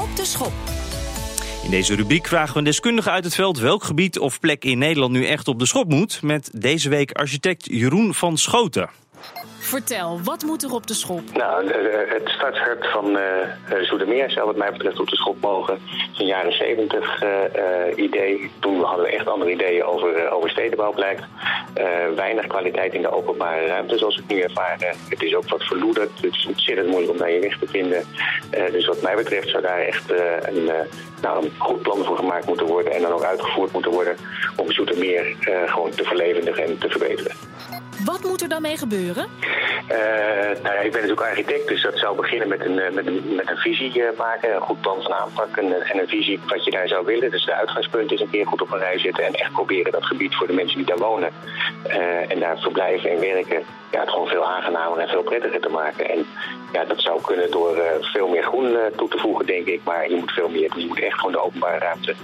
Op 0.00 0.16
de 0.16 0.24
schop. 0.24 0.52
In 1.64 1.70
deze 1.70 1.94
rubriek 1.94 2.26
vragen 2.26 2.52
we 2.52 2.58
een 2.58 2.64
deskundige 2.64 3.10
uit 3.10 3.24
het 3.24 3.34
veld 3.34 3.58
welk 3.58 3.84
gebied 3.84 4.18
of 4.18 4.40
plek 4.40 4.64
in 4.64 4.78
Nederland 4.78 5.12
nu 5.12 5.26
echt 5.26 5.48
op 5.48 5.58
de 5.58 5.66
schop 5.66 5.88
moet. 5.88 6.22
Met 6.22 6.50
deze 6.54 6.88
week 6.88 7.12
architect 7.12 7.66
Jeroen 7.70 8.14
van 8.14 8.36
Schoten. 8.36 8.88
Vertel, 9.68 10.20
wat 10.24 10.42
moet 10.42 10.62
er 10.62 10.72
op 10.72 10.86
de 10.86 10.94
schop? 10.94 11.20
Nou, 11.32 11.66
de- 11.66 11.72
de- 11.72 12.06
het 12.18 12.28
starthart 12.28 12.86
van 12.90 13.18
eh 13.18 13.40
eh, 13.42 13.82
Zoetermeer 13.82 14.30
zou 14.30 14.46
wat 14.46 14.56
mij 14.56 14.72
betreft 14.72 15.00
op 15.00 15.08
de 15.08 15.16
schop 15.16 15.40
mogen. 15.40 15.74
Het 15.74 16.20
is 16.20 16.26
jaren 16.26 16.52
zeventig 16.52 17.22
idee. 17.96 18.50
Toen 18.60 18.82
hadden 18.82 19.04
we 19.04 19.10
echt 19.12 19.28
andere 19.28 19.50
ideeën 19.50 19.84
over, 19.84 20.14
eh, 20.16 20.32
over 20.34 20.50
stedenbouw 20.50 20.92
blijkt. 20.92 21.22
Eh, 21.74 21.86
weinig 22.16 22.46
kwaliteit 22.46 22.94
in 22.94 23.02
de 23.02 23.12
openbare 23.12 23.66
ruimte 23.66 23.98
zoals 23.98 24.18
ik 24.18 24.24
nu 24.28 24.40
ervaar. 24.40 24.76
Eh, 24.80 24.94
het 25.08 25.22
is 25.22 25.34
ook 25.34 25.48
wat 25.48 25.62
verloederd. 25.62 26.10
Het 26.20 26.34
is 26.34 26.46
ontzettend 26.48 26.86
moeilijk 26.88 27.12
om 27.12 27.18
daar 27.18 27.30
je 27.30 27.40
weg 27.40 27.58
te 27.58 27.66
vinden. 27.66 28.04
Eh, 28.50 28.72
dus 28.72 28.86
wat 28.86 29.02
mij 29.02 29.14
betreft 29.14 29.48
zou 29.48 29.62
daar 29.62 29.78
echt 29.80 30.10
eh, 30.10 30.18
een, 30.40 30.68
eh, 30.70 30.80
nou, 31.22 31.44
een 31.44 31.52
goed 31.58 31.82
plan 31.82 32.04
voor 32.04 32.16
gemaakt 32.16 32.46
moeten 32.46 32.66
worden. 32.66 32.92
En 32.92 33.02
dan 33.02 33.12
ook 33.12 33.22
uitgevoerd 33.24 33.72
moeten 33.72 33.90
worden 33.92 34.16
om 34.56 34.72
Zoetermeer 34.72 35.36
eh, 35.40 35.72
gewoon 35.72 35.90
te 35.90 36.04
verlevendigen 36.04 36.64
en 36.64 36.78
te 36.78 36.88
verbeteren. 36.88 37.32
Wat 38.08 38.24
moet 38.24 38.42
er 38.42 38.48
dan 38.48 38.62
mee 38.62 38.76
gebeuren? 38.76 39.26
Eh, 39.86 39.98
nou 40.62 40.74
ja, 40.74 40.80
ik 40.80 40.92
ben 40.92 41.00
natuurlijk 41.00 41.28
architect, 41.28 41.68
dus 41.68 41.82
dat 41.82 41.98
zou 41.98 42.16
beginnen 42.16 42.48
met 42.48 42.64
een, 42.64 42.78
eh, 42.78 42.92
met 42.92 43.06
een, 43.06 43.34
met 43.34 43.50
een 43.50 43.56
visie 43.56 44.02
eh, 44.02 44.18
maken, 44.18 44.54
een 44.54 44.60
goed 44.60 44.80
plan 44.80 45.02
van 45.02 45.12
aanpak 45.12 45.56
en, 45.56 45.82
en 45.82 45.98
een 45.98 46.08
visie 46.08 46.40
wat 46.46 46.64
je 46.64 46.70
daar 46.70 46.88
zou 46.88 47.04
willen. 47.06 47.30
Dus 47.30 47.44
de 47.44 47.54
uitgangspunt 47.54 48.12
is 48.12 48.20
een 48.20 48.30
keer 48.30 48.46
goed 48.46 48.62
op 48.62 48.72
een 48.72 48.78
rij 48.78 48.98
zetten 48.98 49.24
en 49.24 49.34
echt 49.34 49.52
proberen 49.52 49.92
dat 49.92 50.04
gebied 50.04 50.34
voor 50.34 50.46
de 50.46 50.52
mensen 50.52 50.76
die 50.76 50.86
daar 50.86 50.98
wonen 50.98 51.30
en 52.28 52.40
daar 52.40 52.58
verblijven 52.58 53.10
en 53.10 53.20
werken, 53.20 53.62
ja, 53.90 54.00
het 54.00 54.10
gewoon 54.10 54.28
veel 54.28 54.44
aangenamer 54.44 54.98
en 54.98 55.08
veel 55.08 55.22
prettiger 55.22 55.60
te 55.60 55.68
maken. 55.68 56.08
En 56.08 56.26
ja, 56.72 56.84
dat 56.84 57.00
zou 57.00 57.20
kunnen 57.22 57.50
door 57.50 57.82
veel 58.00 58.28
meer 58.28 58.42
groen 58.42 58.76
toe 58.96 59.08
te 59.08 59.18
voegen, 59.18 59.46
denk 59.46 59.66
ik. 59.66 59.80
Maar 59.84 60.10
je 60.10 60.16
moet 60.16 60.32
veel 60.32 60.48
meer, 60.48 60.70
je 60.76 60.86
moet 60.86 61.00
echt 61.00 61.18
gewoon 61.18 61.32
de 61.32 61.42
openbare 61.42 61.78
ruimte 61.78 62.14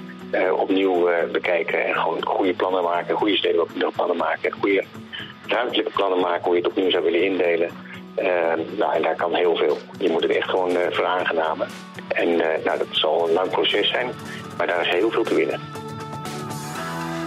opnieuw 0.56 1.08
bekijken 1.32 1.84
en 1.84 1.94
gewoon 1.94 2.24
goede 2.26 2.54
plannen 2.54 2.82
maken, 2.82 3.16
goede 3.16 3.36
stedelijke 3.36 3.90
plannen 3.94 4.16
maken, 4.16 4.52
goede 4.52 4.84
ruimtelijke 5.46 5.90
plannen 5.90 6.20
maken 6.20 6.44
hoe 6.44 6.54
je 6.54 6.62
het 6.62 6.70
opnieuw 6.70 6.90
zou 6.90 7.04
willen 7.04 7.22
indelen. 7.24 7.70
Eh, 8.14 8.26
nou, 8.76 8.94
en 8.94 9.02
daar 9.02 9.16
kan 9.16 9.34
heel 9.34 9.56
veel. 9.56 9.78
Je 9.98 10.10
moet 10.10 10.22
het 10.22 10.36
echt 10.36 10.48
gewoon 10.48 10.76
eh 10.76 10.90
veraangenamen. 10.90 11.68
En 12.08 12.40
eh, 12.40 12.64
nou, 12.64 12.78
dat 12.78 12.86
zal 12.90 13.28
een 13.28 13.34
lang 13.34 13.50
proces 13.50 13.88
zijn, 13.88 14.10
maar 14.56 14.66
daar 14.66 14.80
is 14.80 14.88
heel 14.88 15.10
veel 15.10 15.24
te 15.24 15.34
winnen. 15.34 15.83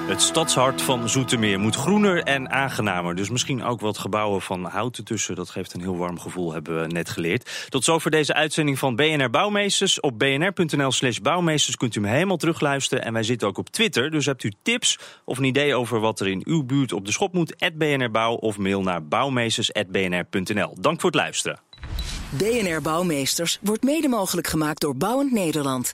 Het 0.08 0.22
stadshart 0.22 0.82
van 0.82 1.10
Zoetermeer 1.10 1.60
moet 1.60 1.76
groener 1.76 2.24
en 2.24 2.50
aangenamer. 2.50 3.15
Dus 3.15 3.30
misschien 3.30 3.63
ook 3.63 3.80
wat 3.80 3.98
gebouwen 3.98 4.41
van 4.41 4.63
hout 4.63 4.98
ertussen. 4.98 5.36
Dat 5.36 5.50
geeft 5.50 5.74
een 5.74 5.82
heel 5.82 5.98
warm 5.98 6.20
gevoel, 6.20 6.54
hebben 6.54 6.82
we 6.82 6.88
net 6.88 7.10
geleerd. 7.10 7.67
Tot 7.70 7.84
zover 7.84 8.12
deze 8.12 8.34
uitzending 8.34 8.80
van 8.80 8.96
BNR 8.96 9.30
Bouwmeesters. 9.30 10.00
Op 10.00 10.20
bnr.nl 10.20 10.91
slash 10.91 11.17
bouwmeesters 11.17 11.76
kunt 11.76 11.96
u 11.96 12.00
me 12.00 12.08
helemaal 12.08 12.38
terugluisteren. 12.38 13.04
En 13.04 13.13
wij 13.13 13.24
zitten 13.24 13.48
ook 13.48 13.58
op 13.58 13.70
Twitter. 13.70 14.12
Dus 14.12 14.26
hebt 14.26 14.43
u 14.43 14.52
tips 14.62 15.00
of 15.26 15.38
een 15.38 15.43
idee 15.43 15.76
over 15.76 16.00
wat 16.00 16.20
er 16.20 16.28
in 16.28 16.41
uw 16.46 16.63
buurt 16.63 16.93
op 16.93 17.06
de 17.06 17.12
schop 17.12 17.34
moet... 17.34 17.56
BNR 17.78 18.12
Bouw 18.12 18.34
of 18.34 18.58
mail 18.58 18.82
naar 18.82 19.08
bouwmeesters.bnr.nl. 19.08 20.76
Dank 20.80 21.02
voor 21.02 21.10
het 21.10 21.20
luisteren. 21.20 21.60
BNR 22.30 22.82
Bouwmeesters 22.82 23.60
wordt 23.62 23.84
mede 23.84 24.08
mogelijk 24.08 24.48
gemaakt 24.48 24.82
door 24.82 24.96
Bouwend 24.96 25.32
Nederland. 25.32 25.93